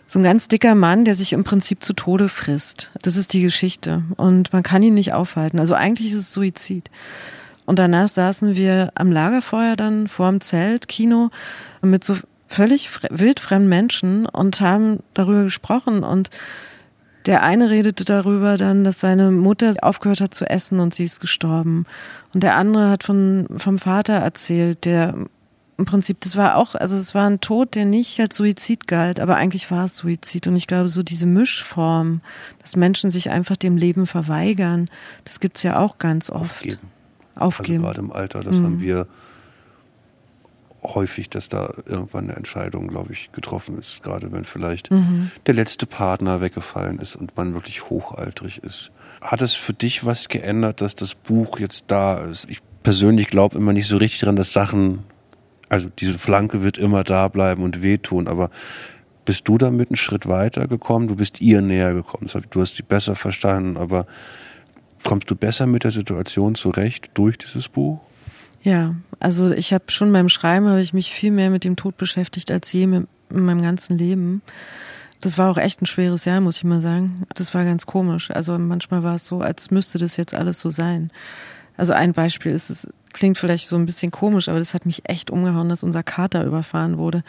[0.07, 2.93] so ein ganz dicker Mann, der sich im Prinzip zu Tode frisst.
[3.03, 4.03] Das ist die Geschichte.
[4.17, 5.59] Und man kann ihn nicht aufhalten.
[5.59, 6.91] Also eigentlich ist es Suizid.
[7.65, 11.31] Und danach saßen wir am Lagerfeuer dann vor dem Zelt, Kino,
[11.83, 16.05] mit so völlig wildfremden Menschen und haben darüber gesprochen.
[16.05, 16.31] Und
[17.27, 21.21] der eine redete darüber dann, dass seine Mutter aufgehört hat zu essen und sie ist
[21.21, 21.85] gestorben.
[22.33, 25.15] Und der andere hat von, vom Vater erzählt, der
[25.79, 29.21] im Prinzip, das war auch, also es war ein Tod, der nicht als Suizid galt,
[29.21, 30.47] aber eigentlich war es Suizid.
[30.47, 32.23] Und ich glaube, so diese Mischform,
[32.61, 34.89] dass Menschen sich einfach dem Leben verweigern,
[35.25, 36.57] das gibt's ja auch ganz oft.
[36.57, 36.79] Aufgeben.
[37.35, 37.85] Aufgeben.
[37.85, 38.65] Also gerade im Alter, das mhm.
[38.65, 39.07] haben wir
[40.83, 44.03] häufig, dass da irgendwann eine Entscheidung, glaube ich, getroffen ist.
[44.03, 45.31] Gerade wenn vielleicht mhm.
[45.47, 48.91] der letzte Partner weggefallen ist und man wirklich hochaltrig ist.
[49.21, 52.49] Hat es für dich was geändert, dass das Buch jetzt da ist?
[52.49, 55.01] Ich persönlich glaube immer nicht so richtig daran, dass Sachen
[55.69, 58.51] also diese Flanke wird immer da bleiben und wehtun, aber
[59.25, 61.09] bist du damit einen Schritt weiter gekommen?
[61.09, 62.31] Du bist ihr näher gekommen.
[62.51, 64.07] Du hast sie besser verstanden, aber
[65.03, 68.01] kommst du besser mit der Situation zurecht durch dieses Buch?
[68.63, 71.97] Ja, also ich habe schon beim Schreiben habe ich mich viel mehr mit dem Tod
[71.97, 74.43] beschäftigt als je in meinem ganzen Leben.
[75.21, 77.23] Das war auch echt ein schweres Jahr, muss ich mal sagen.
[77.35, 78.31] Das war ganz komisch.
[78.31, 81.11] Also manchmal war es so, als müsste das jetzt alles so sein.
[81.77, 85.09] Also ein Beispiel ist es, klingt vielleicht so ein bisschen komisch, aber das hat mich
[85.09, 87.25] echt umgehauen, dass unser Kater überfahren wurde,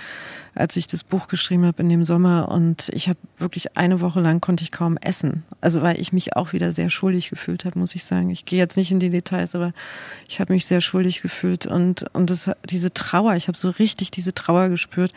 [0.54, 2.50] als ich das Buch geschrieben habe in dem Sommer.
[2.50, 5.44] Und ich habe wirklich eine Woche lang konnte ich kaum essen.
[5.62, 8.30] Also weil ich mich auch wieder sehr schuldig gefühlt habe, muss ich sagen.
[8.32, 9.72] Ich gehe jetzt nicht in die Details, aber
[10.28, 14.12] ich habe mich sehr schuldig gefühlt und und das, diese Trauer, ich habe so richtig
[14.12, 15.14] diese Trauer gespürt,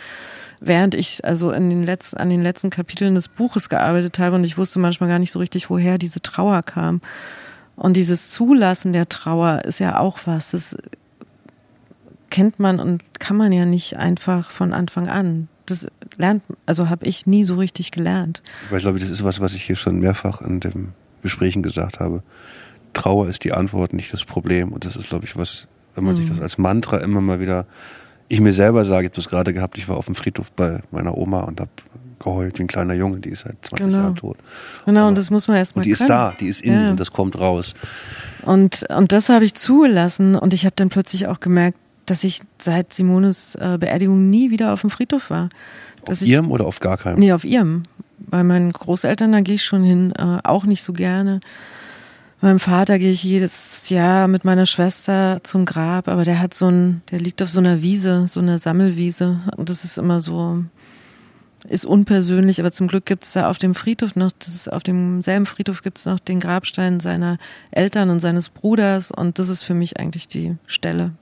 [0.60, 4.44] während ich also in den letzten an den letzten Kapiteln des Buches gearbeitet habe und
[4.44, 7.00] ich wusste manchmal gar nicht so richtig, woher diese Trauer kam.
[7.80, 10.50] Und dieses Zulassen der Trauer ist ja auch was.
[10.50, 10.76] Das
[12.28, 15.48] kennt man und kann man ja nicht einfach von Anfang an.
[15.64, 18.42] Das lernt, also habe ich nie so richtig gelernt.
[18.68, 22.00] Weil, glaube ich, das ist was, was ich hier schon mehrfach in den Gesprächen gesagt
[22.00, 22.22] habe.
[22.92, 24.72] Trauer ist die Antwort, nicht das Problem.
[24.72, 26.18] Und das ist, glaube ich, was, wenn man mhm.
[26.18, 27.64] sich das als Mantra immer mal wieder,
[28.28, 30.82] ich mir selber sage, ich habe das gerade gehabt, ich war auf dem Friedhof bei
[30.90, 31.70] meiner Oma und habe
[32.20, 33.98] geheult wie ein kleiner Junge, die ist seit 20 genau.
[33.98, 34.36] Jahren tot.
[34.86, 35.80] Genau, Aber, und das muss man erstmal.
[35.80, 36.02] Und die können.
[36.02, 36.90] ist da, die ist in ja.
[36.90, 37.74] und das kommt raus.
[38.42, 42.42] Und, und das habe ich zugelassen und ich habe dann plötzlich auch gemerkt, dass ich
[42.58, 45.48] seit Simones äh, Beerdigung nie wieder auf dem Friedhof war.
[46.04, 47.18] Dass auf ihrem ich, oder auf gar keinem?
[47.18, 47.84] Nee, auf ihrem.
[48.18, 51.40] Bei meinen Großeltern, da gehe ich schon hin, äh, auch nicht so gerne.
[52.42, 56.68] Meinem Vater gehe ich jedes Jahr mit meiner Schwester zum Grab, aber der hat so
[56.68, 59.40] ein, der liegt auf so einer Wiese, so einer Sammelwiese.
[59.56, 60.64] Und das ist immer so,
[61.68, 64.82] ist unpersönlich, aber zum Glück gibt es da auf dem Friedhof noch, das ist auf
[64.82, 67.38] demselben Friedhof gibt es noch den Grabstein seiner
[67.70, 71.12] Eltern und seines Bruders und das ist für mich eigentlich die Stelle.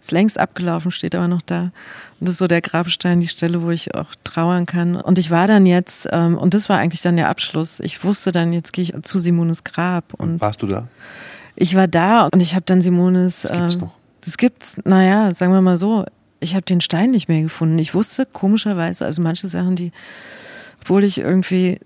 [0.00, 1.72] Ist längst abgelaufen, steht aber noch da.
[2.20, 4.96] Und das ist so der Grabstein, die Stelle, wo ich auch trauern kann.
[4.96, 7.80] Und ich war dann jetzt, ähm, und das war eigentlich dann der Abschluss.
[7.80, 10.14] Ich wusste dann, jetzt gehe ich zu Simones Grab.
[10.14, 10.86] Und Warst du da?
[11.56, 13.42] Ich war da und ich habe dann Simones.
[13.42, 13.92] Das gibt's äh, noch.
[14.20, 16.04] Das gibt's, naja, sagen wir mal so,
[16.40, 17.78] ich habe den Stein nicht mehr gefunden.
[17.78, 19.92] Ich wusste komischerweise, also manche Sachen, die,
[20.82, 21.80] obwohl ich irgendwie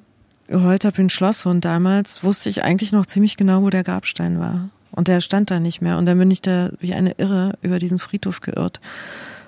[0.49, 4.69] geheult habe in Schlosshund damals, wusste ich eigentlich noch ziemlich genau, wo der Grabstein war.
[4.91, 5.99] Und der stand da nicht mehr.
[5.99, 8.81] Und dann bin ich da wie eine Irre über diesen Friedhof geirrt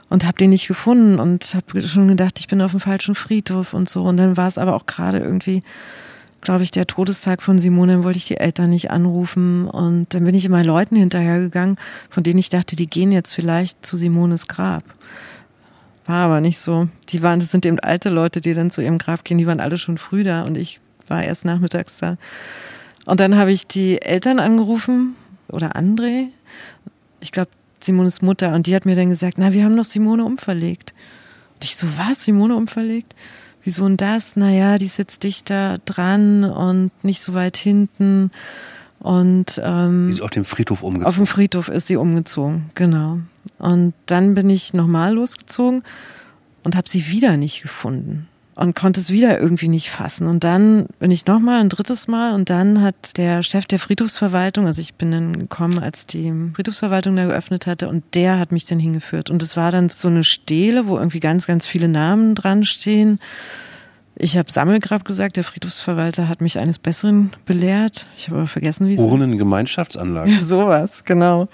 [0.09, 3.75] und habe den nicht gefunden und habe schon gedacht, ich bin auf dem falschen Friedhof
[3.75, 4.03] und so.
[4.05, 5.63] Und dann war es aber auch gerade irgendwie
[6.43, 9.67] glaube ich, der Todestag von Simone, dann wollte ich die Eltern nicht anrufen.
[9.67, 11.77] Und dann bin ich immer Leuten hinterhergegangen,
[12.11, 14.85] von denen ich dachte, die gehen jetzt vielleicht zu Simones Grab.
[16.05, 16.89] War aber nicht so.
[17.09, 19.61] Die waren, das sind eben alte Leute, die dann zu ihrem Grab gehen, die waren
[19.61, 22.17] alle schon früh da und ich war erst nachmittags da.
[23.07, 25.17] Und dann habe ich die Eltern angerufen
[25.49, 26.27] oder André.
[27.21, 27.51] Ich glaube,
[27.85, 28.55] Simones Mutter.
[28.55, 30.95] Und die hat mir dann gesagt, na, wir haben doch Simone umverlegt.
[31.55, 32.25] Und ich so, was?
[32.25, 33.15] Simone umverlegt?
[33.65, 34.37] Wieso und das?
[34.37, 38.31] Naja, die sitzt dichter dran und nicht so weit hinten.
[38.99, 41.09] Und ähm, die ist auf dem Friedhof umgezogen.
[41.09, 43.19] Auf dem Friedhof ist sie umgezogen, genau.
[43.59, 45.83] Und dann bin ich nochmal losgezogen
[46.63, 50.27] und habe sie wieder nicht gefunden und konnte es wieder irgendwie nicht fassen.
[50.27, 54.67] Und dann bin ich nochmal ein drittes Mal und dann hat der Chef der Friedhofsverwaltung,
[54.67, 58.67] also ich bin dann gekommen, als die Friedhofsverwaltung da geöffnet hatte und der hat mich
[58.67, 59.31] dann hingeführt.
[59.31, 63.21] Und es war dann so eine Stele, wo irgendwie ganz, ganz viele Namen dran stehen.
[64.17, 68.07] Ich habe Sammelgrab gesagt, der Friedhofsverwalter hat mich eines Besseren belehrt.
[68.19, 70.31] Ich habe aber vergessen, wie es Urnengemeinschaftsanlage.
[70.31, 71.49] Ja, sowas, genau.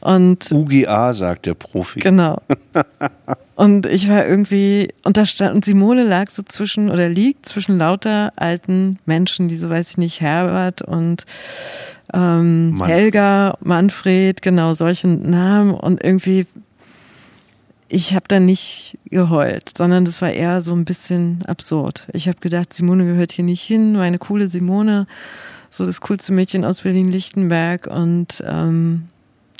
[0.00, 2.00] Und UGA, sagt der Profi.
[2.00, 2.40] Genau.
[3.58, 7.76] Und ich war irgendwie, und da stand, und Simone lag so zwischen, oder liegt zwischen
[7.76, 11.26] lauter alten Menschen, die so weiß ich nicht, Herbert und
[12.14, 12.88] ähm, Mann.
[12.88, 15.72] Helga, Manfred, genau, solchen Namen.
[15.74, 16.46] Und irgendwie,
[17.88, 22.06] ich habe da nicht geheult, sondern das war eher so ein bisschen absurd.
[22.12, 25.08] Ich habe gedacht, Simone gehört hier nicht hin, meine coole Simone,
[25.68, 29.08] so das coolste Mädchen aus Berlin-Lichtenberg und ähm,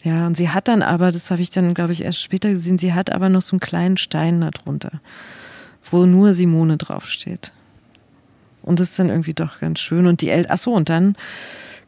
[0.05, 2.78] ja, und sie hat dann aber, das habe ich dann, glaube ich, erst später gesehen,
[2.78, 5.01] sie hat aber noch so einen kleinen Stein darunter,
[5.90, 7.53] wo nur Simone draufsteht.
[8.62, 10.07] Und das ist dann irgendwie doch ganz schön.
[10.07, 11.16] Und die Eltern, ach so, und dann,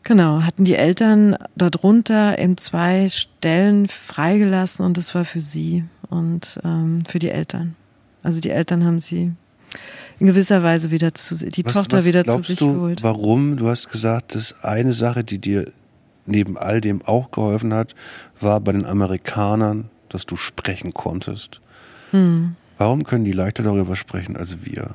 [0.03, 6.59] genau, hatten die Eltern darunter eben zwei Stellen freigelassen und das war für sie und
[6.65, 7.77] ähm, für die Eltern.
[8.23, 9.33] Also die Eltern haben sie
[10.19, 13.03] in gewisser Weise wieder zu, die was, Tochter was wieder zu sich du, geholt.
[13.03, 13.57] Warum?
[13.57, 15.73] Du hast gesagt, das ist eine Sache, die dir
[16.31, 17.95] neben all dem auch geholfen hat,
[18.41, 21.61] war bei den Amerikanern, dass du sprechen konntest.
[22.11, 22.57] Hm.
[22.79, 24.95] Warum können die leichter darüber sprechen als wir?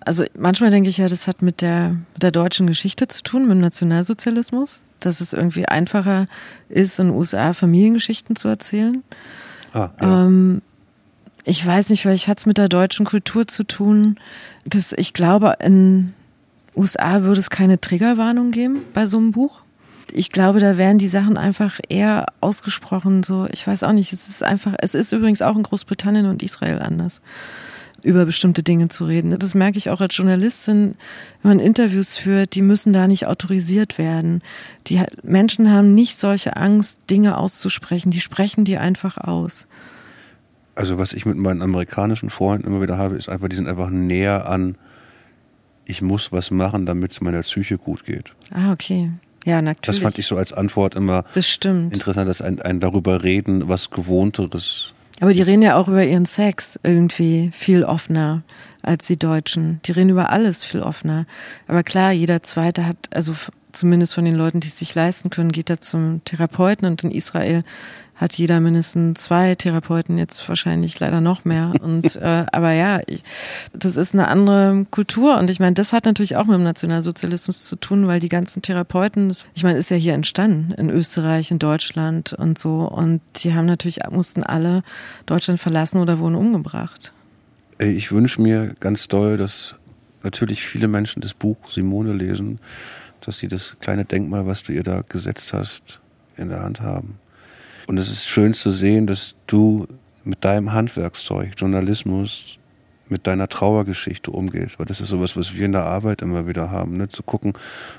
[0.00, 3.42] Also manchmal denke ich ja, das hat mit der, mit der deutschen Geschichte zu tun,
[3.42, 6.26] mit dem Nationalsozialismus, dass es irgendwie einfacher
[6.68, 9.02] ist, in den USA Familiengeschichten zu erzählen.
[9.72, 10.24] Ah, ja.
[10.24, 10.62] ähm,
[11.44, 14.18] Ich weiß nicht, vielleicht hat es mit der deutschen Kultur zu tun.
[14.64, 16.14] Dass ich glaube, in
[16.74, 19.62] USA würde es keine Triggerwarnung geben bei so einem Buch.
[20.12, 23.22] Ich glaube, da wären die Sachen einfach eher ausgesprochen.
[23.22, 24.12] So, ich weiß auch nicht.
[24.12, 24.74] Es ist einfach.
[24.78, 27.20] Es ist übrigens auch in Großbritannien und Israel anders
[28.02, 29.36] über bestimmte Dinge zu reden.
[29.38, 30.94] Das merke ich auch als Journalistin,
[31.42, 34.42] wenn man Interviews führt, die müssen da nicht autorisiert werden.
[34.86, 39.66] Die Menschen haben nicht solche Angst, Dinge auszusprechen, die sprechen die einfach aus.
[40.74, 43.90] Also was ich mit meinen amerikanischen Freunden immer wieder habe, ist einfach, die sind einfach
[43.90, 44.76] näher an,
[45.84, 48.32] ich muss was machen, damit es meiner Psyche gut geht.
[48.52, 49.10] Ah, okay.
[49.48, 49.98] Ja, natürlich.
[50.00, 51.94] Das fand ich so als Antwort immer das stimmt.
[51.94, 56.26] interessant, dass ein, ein darüber reden, was Gewohnteres aber die reden ja auch über ihren
[56.26, 58.42] Sex irgendwie viel offener
[58.82, 59.80] als die Deutschen.
[59.84, 61.26] Die reden über alles viel offener.
[61.66, 63.34] Aber klar, jeder Zweite hat, also
[63.72, 67.10] zumindest von den Leuten, die es sich leisten können, geht da zum Therapeuten und in
[67.10, 67.64] Israel
[68.18, 71.72] hat jeder mindestens zwei Therapeuten, jetzt wahrscheinlich leider noch mehr.
[71.80, 73.22] Und äh, aber ja, ich,
[73.72, 75.38] das ist eine andere Kultur.
[75.38, 78.60] Und ich meine, das hat natürlich auch mit dem Nationalsozialismus zu tun, weil die ganzen
[78.60, 82.80] Therapeuten, das, ich meine, ist ja hier entstanden, in Österreich, in Deutschland und so.
[82.88, 84.82] Und die haben natürlich, mussten alle
[85.26, 87.12] Deutschland verlassen oder wurden umgebracht.
[87.78, 89.76] Ich wünsche mir ganz doll, dass
[90.24, 92.58] natürlich viele Menschen das Buch Simone lesen,
[93.20, 96.00] dass sie das kleine Denkmal, was du ihr da gesetzt hast,
[96.36, 97.20] in der Hand haben.
[97.88, 99.88] Und es ist schön zu sehen, dass du
[100.22, 102.58] mit deinem Handwerkszeug, Journalismus,
[103.08, 104.78] mit deiner Trauergeschichte umgehst.
[104.78, 106.98] Weil das ist sowas, was wir in der Arbeit immer wieder haben.
[106.98, 107.08] Ne?
[107.08, 107.54] Zu gucken,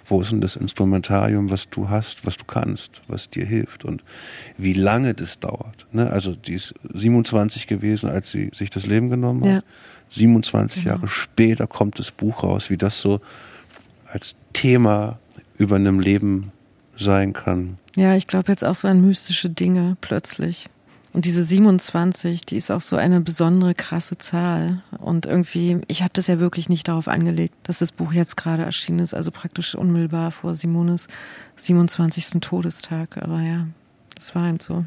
[0.06, 4.04] wo ist denn das Instrumentarium, was du hast, was du kannst, was dir hilft und
[4.60, 5.88] wie lange das dauert.
[5.92, 6.08] Ne?
[6.12, 9.56] Also die ist 27 gewesen, als sie sich das Leben genommen hat.
[9.56, 9.62] Ja.
[10.12, 10.98] 27 genau.
[10.98, 13.22] Jahre später kommt das Buch raus, wie das so
[14.06, 15.18] als Thema
[15.58, 16.52] über einem Leben
[16.96, 17.80] sein kann.
[18.00, 20.70] Ja, ich glaube jetzt auch so an mystische Dinge plötzlich.
[21.12, 24.82] Und diese 27, die ist auch so eine besondere krasse Zahl.
[25.00, 28.64] Und irgendwie, ich habe das ja wirklich nicht darauf angelegt, dass das Buch jetzt gerade
[28.64, 31.08] erschienen ist, also praktisch unmittelbar vor Simones
[31.58, 32.40] 27.
[32.40, 33.18] Todestag.
[33.22, 33.68] Aber ja,
[34.16, 34.86] das war eben so.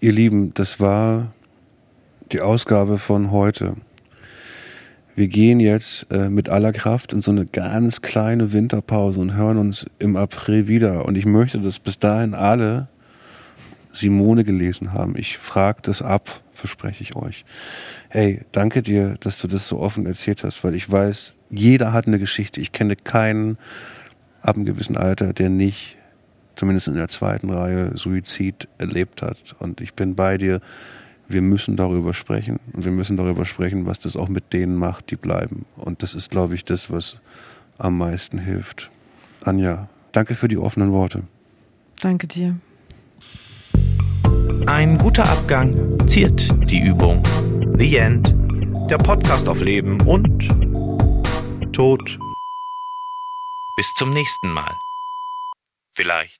[0.00, 1.34] Ihr Lieben, das war
[2.32, 3.76] die Ausgabe von heute
[5.16, 9.58] wir gehen jetzt äh, mit aller Kraft in so eine ganz kleine Winterpause und hören
[9.58, 11.04] uns im April wieder.
[11.04, 12.88] Und ich möchte, dass bis dahin alle
[13.92, 15.14] Simone gelesen haben.
[15.16, 17.44] Ich frage das ab, verspreche ich euch.
[18.08, 22.06] Hey, danke dir, dass du das so offen erzählt hast, weil ich weiß, jeder hat
[22.06, 22.60] eine Geschichte.
[22.60, 23.58] Ich kenne keinen
[24.42, 25.96] ab einem gewissen Alter, der nicht,
[26.56, 29.56] zumindest in der zweiten Reihe, Suizid erlebt hat.
[29.58, 30.60] Und ich bin bei dir
[31.30, 35.10] wir müssen darüber sprechen und wir müssen darüber sprechen, was das auch mit denen macht,
[35.10, 35.64] die bleiben.
[35.76, 37.16] Und das ist, glaube ich, das, was
[37.78, 38.90] am meisten hilft.
[39.44, 41.22] Anja, danke für die offenen Worte.
[42.00, 42.58] Danke dir.
[44.66, 47.22] Ein guter Abgang ziert die Übung.
[47.78, 48.34] The End.
[48.90, 50.48] Der Podcast auf Leben und
[51.72, 52.18] Tod.
[53.76, 54.74] Bis zum nächsten Mal.
[55.94, 56.39] Vielleicht.